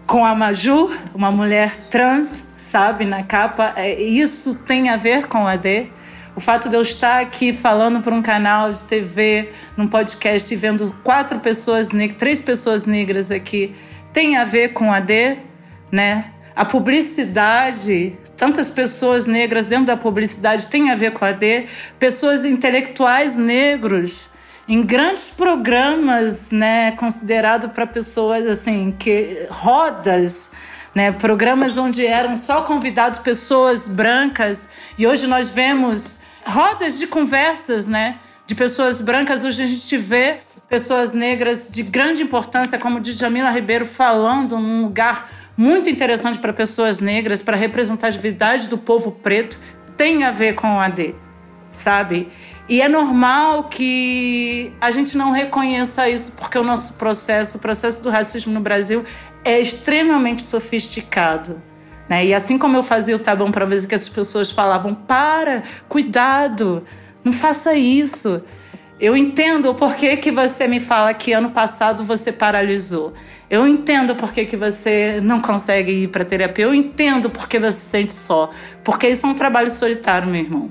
[0.07, 3.74] com a Maju, uma mulher trans, sabe, na capa.
[3.76, 5.89] É, isso tem a ver com a D.
[6.35, 10.57] O fato de eu estar aqui falando para um canal de TV, num podcast, e
[10.57, 13.74] vendo quatro pessoas negras, três pessoas negras aqui
[14.11, 15.37] tem a ver com a D,
[15.93, 16.32] né?
[16.57, 21.67] A publicidade, tantas pessoas negras dentro da publicidade tem a ver com a D,
[21.99, 24.29] pessoas intelectuais negros
[24.69, 30.53] em grandes programas, né, considerado para pessoas assim que rodas,
[30.95, 37.89] né, programas onde eram só convidados pessoas brancas e hoje nós vemos rodas de conversas,
[37.89, 39.45] né, de pessoas brancas.
[39.45, 40.39] Hoje a gente vê
[40.69, 46.53] pessoas negras de grande importância, como de Jamila Ribeiro, falando num lugar muito interessante para
[46.53, 49.59] pessoas negras, para a representatividade do povo preto,
[49.97, 51.15] tem a ver com o AD,
[51.73, 52.29] sabe?
[52.69, 58.03] E é normal que a gente não reconheça isso, porque o nosso processo, o processo
[58.03, 59.05] do racismo no Brasil,
[59.45, 61.63] é extremamente sofisticado.
[62.09, 62.27] Né?
[62.27, 65.63] E assim como eu fazia o tá bom para ver que as pessoas falavam: para,
[65.89, 66.85] cuidado,
[67.23, 68.43] não faça isso.
[68.99, 73.13] Eu entendo o porquê que você me fala que ano passado você paralisou.
[73.51, 76.65] Eu entendo por que, que você não consegue ir para terapia.
[76.65, 78.51] Eu entendo porque você se sente só.
[78.83, 80.71] Porque isso é um trabalho solitário, meu irmão.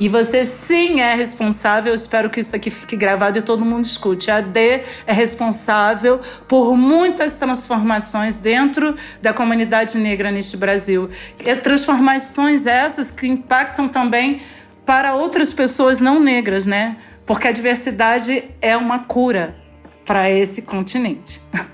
[0.00, 3.84] E você sim é responsável, eu espero que isso aqui fique gravado e todo mundo
[3.84, 4.32] escute.
[4.32, 11.08] A D é responsável por muitas transformações dentro da comunidade negra neste Brasil.
[11.38, 14.42] E transformações essas que impactam também
[14.84, 16.96] para outras pessoas não negras, né?
[17.24, 19.61] Porque a diversidade é uma cura
[20.04, 21.40] para esse continente.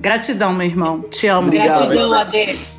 [0.00, 1.00] Gratidão, meu irmão.
[1.02, 1.48] Te amo.
[1.48, 1.88] Obrigado.
[1.88, 2.74] Gratidão, Ade.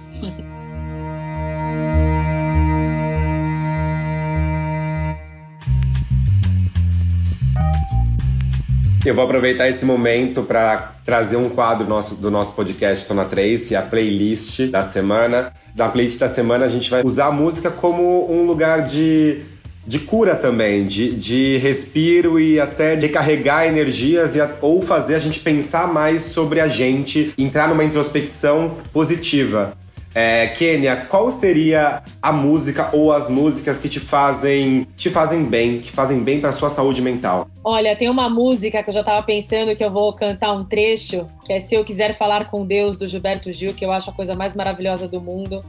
[9.06, 13.76] Eu vou aproveitar esse momento para trazer um quadro nosso, do nosso podcast Tona Trace,
[13.76, 15.54] a playlist da semana.
[15.76, 19.44] Na playlist da semana a gente vai usar a música como um lugar de,
[19.86, 25.20] de cura também, de, de respiro e até de carregar energias e, ou fazer a
[25.20, 29.78] gente pensar mais sobre a gente, entrar numa introspecção positiva.
[30.18, 35.82] É, Kênia, qual seria a música ou as músicas que te fazem te fazem bem,
[35.82, 37.50] que fazem bem para sua saúde mental?
[37.62, 41.28] Olha, tem uma música que eu já estava pensando que eu vou cantar um trecho,
[41.46, 44.14] que é Se Eu Quiser Falar com Deus, do Gilberto Gil, que eu acho a
[44.14, 45.62] coisa mais maravilhosa do mundo.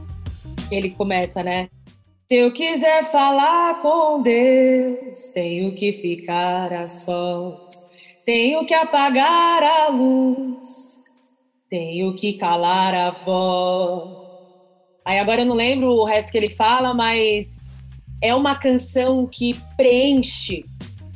[0.71, 1.67] Ele começa, né?
[2.27, 7.87] Se eu quiser falar com Deus, tenho que ficar a sós,
[8.25, 10.97] tenho que apagar a luz
[11.69, 14.29] tenho que calar a voz.
[15.05, 17.67] Aí agora eu não lembro o resto que ele fala, mas
[18.21, 20.65] é uma canção que preenche,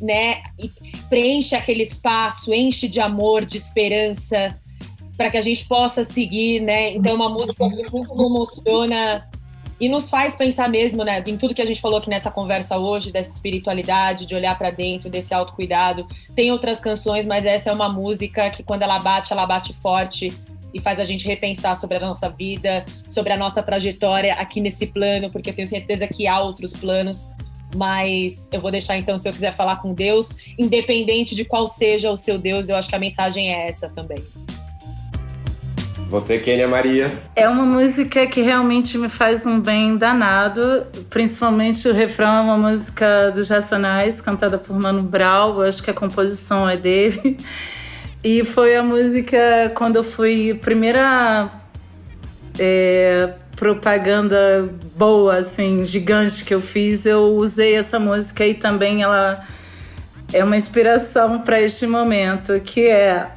[0.02, 0.42] né?
[0.60, 0.70] E
[1.10, 4.58] preenche aquele espaço, enche de amor, de esperança,
[5.18, 6.92] para que a gente possa seguir, né?
[6.92, 9.30] Então é uma música que muito emociona
[9.82, 12.78] e nos faz pensar mesmo, né, em tudo que a gente falou aqui nessa conversa
[12.78, 16.08] hoje, dessa espiritualidade, de olhar para dentro, desse autocuidado.
[16.36, 20.32] Tem outras canções, mas essa é uma música que quando ela bate, ela bate forte
[20.72, 24.86] e faz a gente repensar sobre a nossa vida, sobre a nossa trajetória aqui nesse
[24.86, 27.28] plano, porque eu tenho certeza que há outros planos.
[27.76, 32.12] Mas eu vou deixar então, se eu quiser falar com Deus, independente de qual seja
[32.12, 34.24] o seu Deus, eu acho que a mensagem é essa também.
[36.12, 37.10] Você, Kênia Maria?
[37.38, 42.58] É uma música que realmente me faz um bem danado, principalmente o refrão é uma
[42.58, 47.40] música dos Racionais, cantada por Mano Brown, acho que a composição é dele.
[48.24, 51.50] E foi a música quando eu fui primeira
[52.60, 59.44] é, propaganda boa, assim, gigante que eu fiz, eu usei essa música e também ela
[60.32, 63.28] é uma inspiração para este momento, que é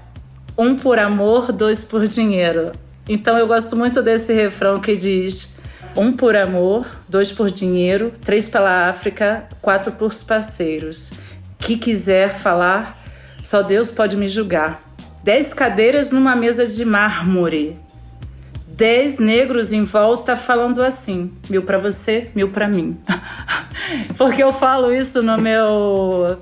[0.57, 2.73] um por amor, dois por dinheiro.
[3.09, 5.59] Então eu gosto muito desse refrão que diz:
[5.97, 11.13] um por amor, dois por dinheiro, três pela África, quatro por parceiros.
[11.59, 13.03] Que quiser falar,
[13.43, 14.83] só Deus pode me julgar.
[15.23, 17.79] Dez cadeiras numa mesa de mármore.
[18.67, 22.99] Dez negros em volta falando assim: mil para você, mil para mim.
[24.17, 26.39] Porque eu falo isso no meu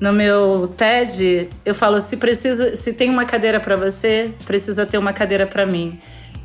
[0.00, 4.96] no meu TED, eu falo se precisa, se tem uma cadeira para você, precisa ter
[4.96, 5.98] uma cadeira para mim.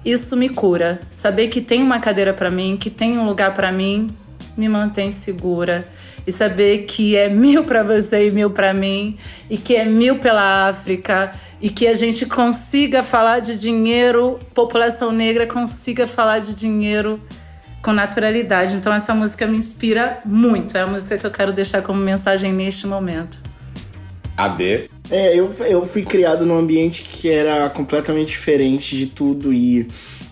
[0.04, 1.00] Isso me cura.
[1.12, 4.12] Saber que tem uma cadeira para mim, que tem um lugar para mim,
[4.58, 5.88] me mantém segura.
[6.26, 9.18] E saber que é mil para você e mil para mim,
[9.50, 15.12] e que é mil pela África, e que a gente consiga falar de dinheiro, população
[15.12, 17.22] negra consiga falar de dinheiro
[17.84, 18.76] com naturalidade.
[18.76, 20.76] Então essa música me inspira muito.
[20.78, 23.38] É a música que eu quero deixar como mensagem neste momento.
[24.38, 24.90] AB.
[25.12, 29.88] É, eu, eu fui criado num ambiente que era completamente diferente de tudo e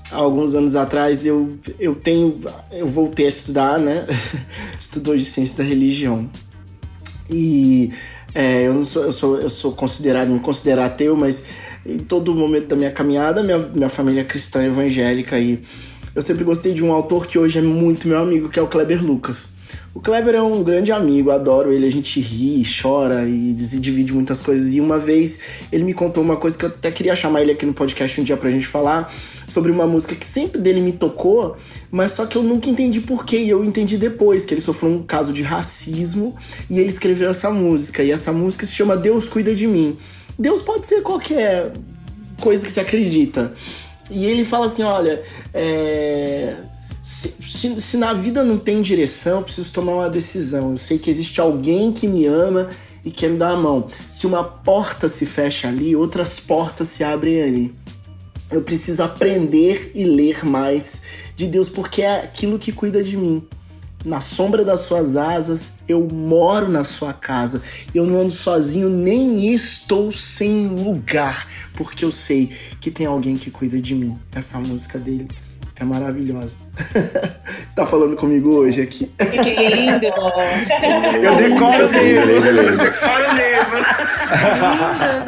[0.09, 2.39] alguns anos atrás eu, eu tenho
[2.71, 4.07] eu voltei a estudar, né?
[4.79, 6.29] Estudou de ciência da religião.
[7.29, 7.91] E
[8.33, 11.47] é, eu, não sou, eu, sou, eu sou considerado, me considero ateu, mas
[11.85, 15.61] em todo momento da minha caminhada, minha, minha família é cristã evangélica e
[16.13, 18.67] eu sempre gostei de um autor que hoje é muito meu amigo, que é o
[18.67, 19.49] Kleber Lucas.
[19.93, 24.13] O Kleber é um grande amigo, adoro ele, a gente ri, chora e se divide
[24.13, 24.73] muitas coisas.
[24.73, 25.39] E uma vez
[25.71, 28.23] ele me contou uma coisa que eu até queria chamar ele aqui no podcast um
[28.23, 29.11] dia pra gente falar
[29.45, 31.57] sobre uma música que sempre dele me tocou,
[31.89, 33.39] mas só que eu nunca entendi porquê.
[33.39, 36.35] E eu entendi depois que ele sofreu um caso de racismo
[36.69, 38.03] e ele escreveu essa música.
[38.03, 39.97] E essa música se chama Deus Cuida de Mim.
[40.39, 41.73] Deus pode ser qualquer
[42.39, 43.53] coisa que você acredita.
[44.11, 46.57] E ele fala assim: olha, é,
[47.01, 50.71] se, se, se, na vida não tem direção, eu preciso tomar uma decisão.
[50.71, 52.69] Eu sei que existe alguém que me ama
[53.03, 53.87] e quer me dar a mão.
[54.07, 57.75] Se uma porta se fecha ali, outras portas se abrem ali.
[58.51, 61.03] Eu preciso aprender e ler mais
[61.35, 63.47] de Deus, porque é aquilo que cuida de mim
[64.03, 67.61] na sombra das suas asas, eu moro na sua casa.
[67.93, 73.51] Eu não ando sozinho, nem estou sem lugar, porque eu sei que tem alguém que
[73.51, 74.17] cuida de mim.
[74.33, 75.27] Essa música dele
[75.75, 76.57] é maravilhosa.
[77.75, 79.11] tá falando comigo hoje aqui.
[79.17, 80.05] Que lindo!
[80.05, 82.41] eu decoro mesmo.
[82.77, 83.75] Decoro mesmo.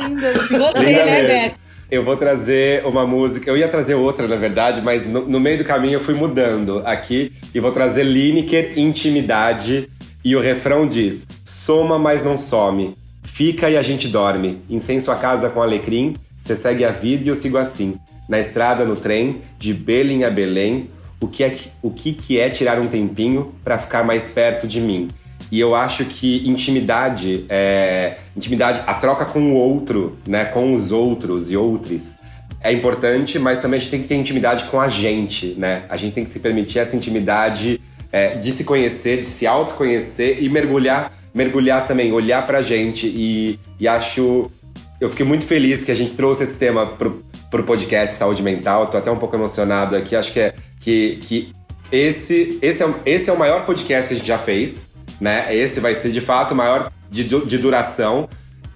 [0.07, 0.71] Linda, linda.
[0.71, 1.62] Você, né, Beto?
[1.93, 3.47] Eu vou trazer uma música.
[3.47, 6.81] Eu ia trazer outra, na verdade, mas no, no meio do caminho eu fui mudando
[6.85, 9.87] aqui e vou trazer Lineker Intimidade.
[10.25, 12.95] E o refrão diz: Soma, mas não some.
[13.21, 14.59] Fica e a gente dorme.
[14.67, 16.15] Incenso a casa com alecrim.
[16.35, 17.99] Você segue a vida e eu sigo assim.
[18.27, 20.89] Na estrada, no trem, de Belém a Belém.
[21.19, 24.81] O que é, o que, que é tirar um tempinho para ficar mais perto de
[24.81, 25.11] mim?
[25.51, 30.91] E eu acho que intimidade, é, intimidade, a troca com o outro, né, com os
[30.91, 32.15] outros e outros,
[32.63, 35.83] é importante, mas também a gente tem que ter intimidade com a gente, né?
[35.89, 37.79] A gente tem que se permitir essa intimidade
[38.09, 43.05] é, de se conhecer, de se autoconhecer e mergulhar, mergulhar também, olhar pra gente.
[43.05, 44.49] E, e acho.
[45.01, 48.87] Eu fiquei muito feliz que a gente trouxe esse tema pro, pro podcast Saúde Mental.
[48.87, 50.15] Tô até um pouco emocionado aqui.
[50.15, 51.53] Acho que, é, que, que
[51.91, 54.89] esse, esse, é, esse é o maior podcast que a gente já fez
[55.19, 55.55] né?
[55.55, 58.27] Esse vai ser de fato maior de, de duração.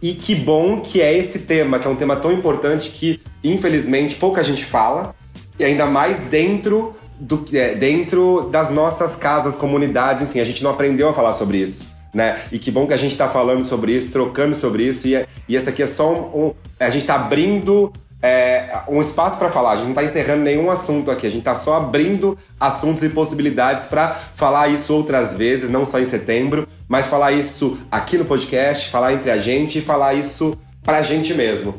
[0.01, 4.15] E que bom que é esse tema, que é um tema tão importante que, infelizmente,
[4.15, 5.15] pouca gente fala,
[5.57, 10.71] e ainda mais dentro, do, é, dentro das nossas casas, comunidades, enfim, a gente não
[10.71, 11.87] aprendeu a falar sobre isso.
[12.13, 12.39] Né?
[12.51, 15.55] E que bom que a gente está falando sobre isso, trocando sobre isso, e, e
[15.55, 16.47] esse aqui é só um.
[16.47, 17.91] um a gente está abrindo
[18.21, 19.71] é, um espaço para falar.
[19.71, 23.09] A gente não está encerrando nenhum assunto aqui, a gente está só abrindo assuntos e
[23.09, 28.25] possibilidades para falar isso outras vezes, não só em setembro, mas falar isso aqui no
[28.25, 31.75] podcast, falar entre a gente e falar isso para a gente mesmo.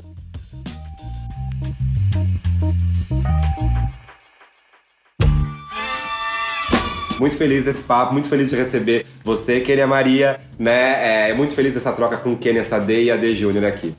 [7.19, 11.31] Muito feliz desse papo, muito feliz de receber você, Kenia Maria, né?
[11.31, 13.93] É, muito feliz dessa troca com Kenia Sade e Ade Júnior aqui.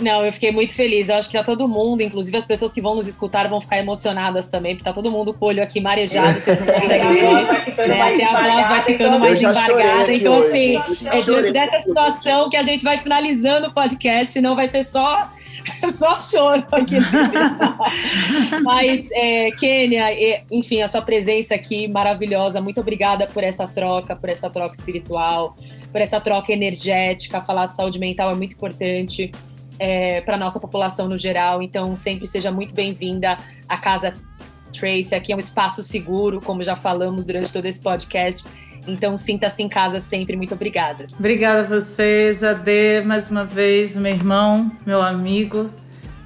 [0.00, 1.08] Não, eu fiquei muito feliz.
[1.08, 3.78] Eu acho que tá todo mundo, inclusive as pessoas que vão nos escutar, vão ficar
[3.78, 7.88] emocionadas também, porque tá todo mundo com o olho aqui marejado, vocês não conseguem ver.
[7.88, 8.02] né?
[8.02, 10.12] Até a voz vai ficando mais embargada.
[10.12, 10.76] Então, assim,
[11.06, 15.30] é diante dessa situação que a gente vai finalizando o podcast, não vai ser só
[15.94, 16.96] só choro aqui.
[18.62, 20.06] Mas, é, Kênia,
[20.50, 22.60] enfim, a sua presença aqui maravilhosa.
[22.60, 25.54] Muito obrigada por essa troca, por essa troca espiritual,
[25.90, 27.40] por essa troca energética.
[27.40, 29.30] Falar de saúde mental é muito importante
[29.78, 31.62] é, para nossa população no geral.
[31.62, 33.36] Então, sempre seja muito bem-vinda
[33.68, 34.14] à Casa
[34.72, 35.14] Trace.
[35.14, 38.44] Aqui é um espaço seguro, como já falamos durante todo esse podcast.
[38.86, 40.36] Então, sinta-se em casa sempre.
[40.36, 41.06] Muito obrigada.
[41.18, 45.70] Obrigada a vocês, Ade, mais uma vez, meu irmão, meu amigo,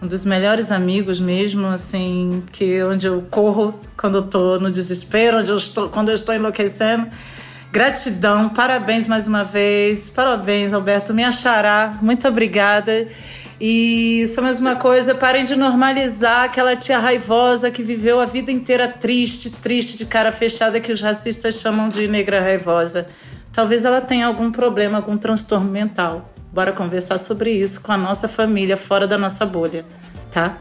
[0.03, 5.39] um dos melhores amigos mesmo, assim, que onde eu corro quando eu tô no desespero,
[5.39, 7.09] onde eu estou, quando eu estou enlouquecendo.
[7.71, 13.07] Gratidão, parabéns mais uma vez, parabéns, Alberto, me achará, muito obrigada.
[13.61, 18.53] E só mais uma coisa, parem de normalizar aquela tia raivosa que viveu a vida
[18.53, 23.09] inteira triste, triste, de cara fechada, que os racistas chamam de negra raivosa.
[23.53, 26.31] Talvez ela tenha algum problema, algum transtorno mental.
[26.53, 29.85] Bora conversar sobre isso com a nossa família, fora da nossa bolha,
[30.33, 30.59] tá?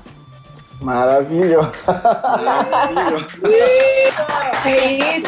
[0.82, 1.70] Maravilhoso!
[4.66, 5.28] é isso!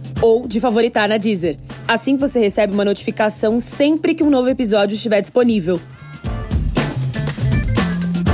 [0.21, 1.57] ou de favoritar na Deezer.
[1.87, 5.81] Assim você recebe uma notificação sempre que um novo episódio estiver disponível.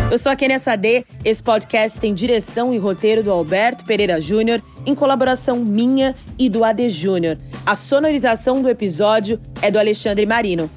[0.10, 1.06] Eu sou a Kenia Sade.
[1.24, 6.64] Esse podcast tem direção e roteiro do Alberto Pereira Júnior, em colaboração minha e do
[6.64, 7.38] AD Júnior.
[7.66, 10.70] A sonorização do episódio é do Alexandre Marino.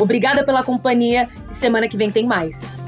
[0.00, 2.85] Obrigada pela companhia semana que vem tem mais.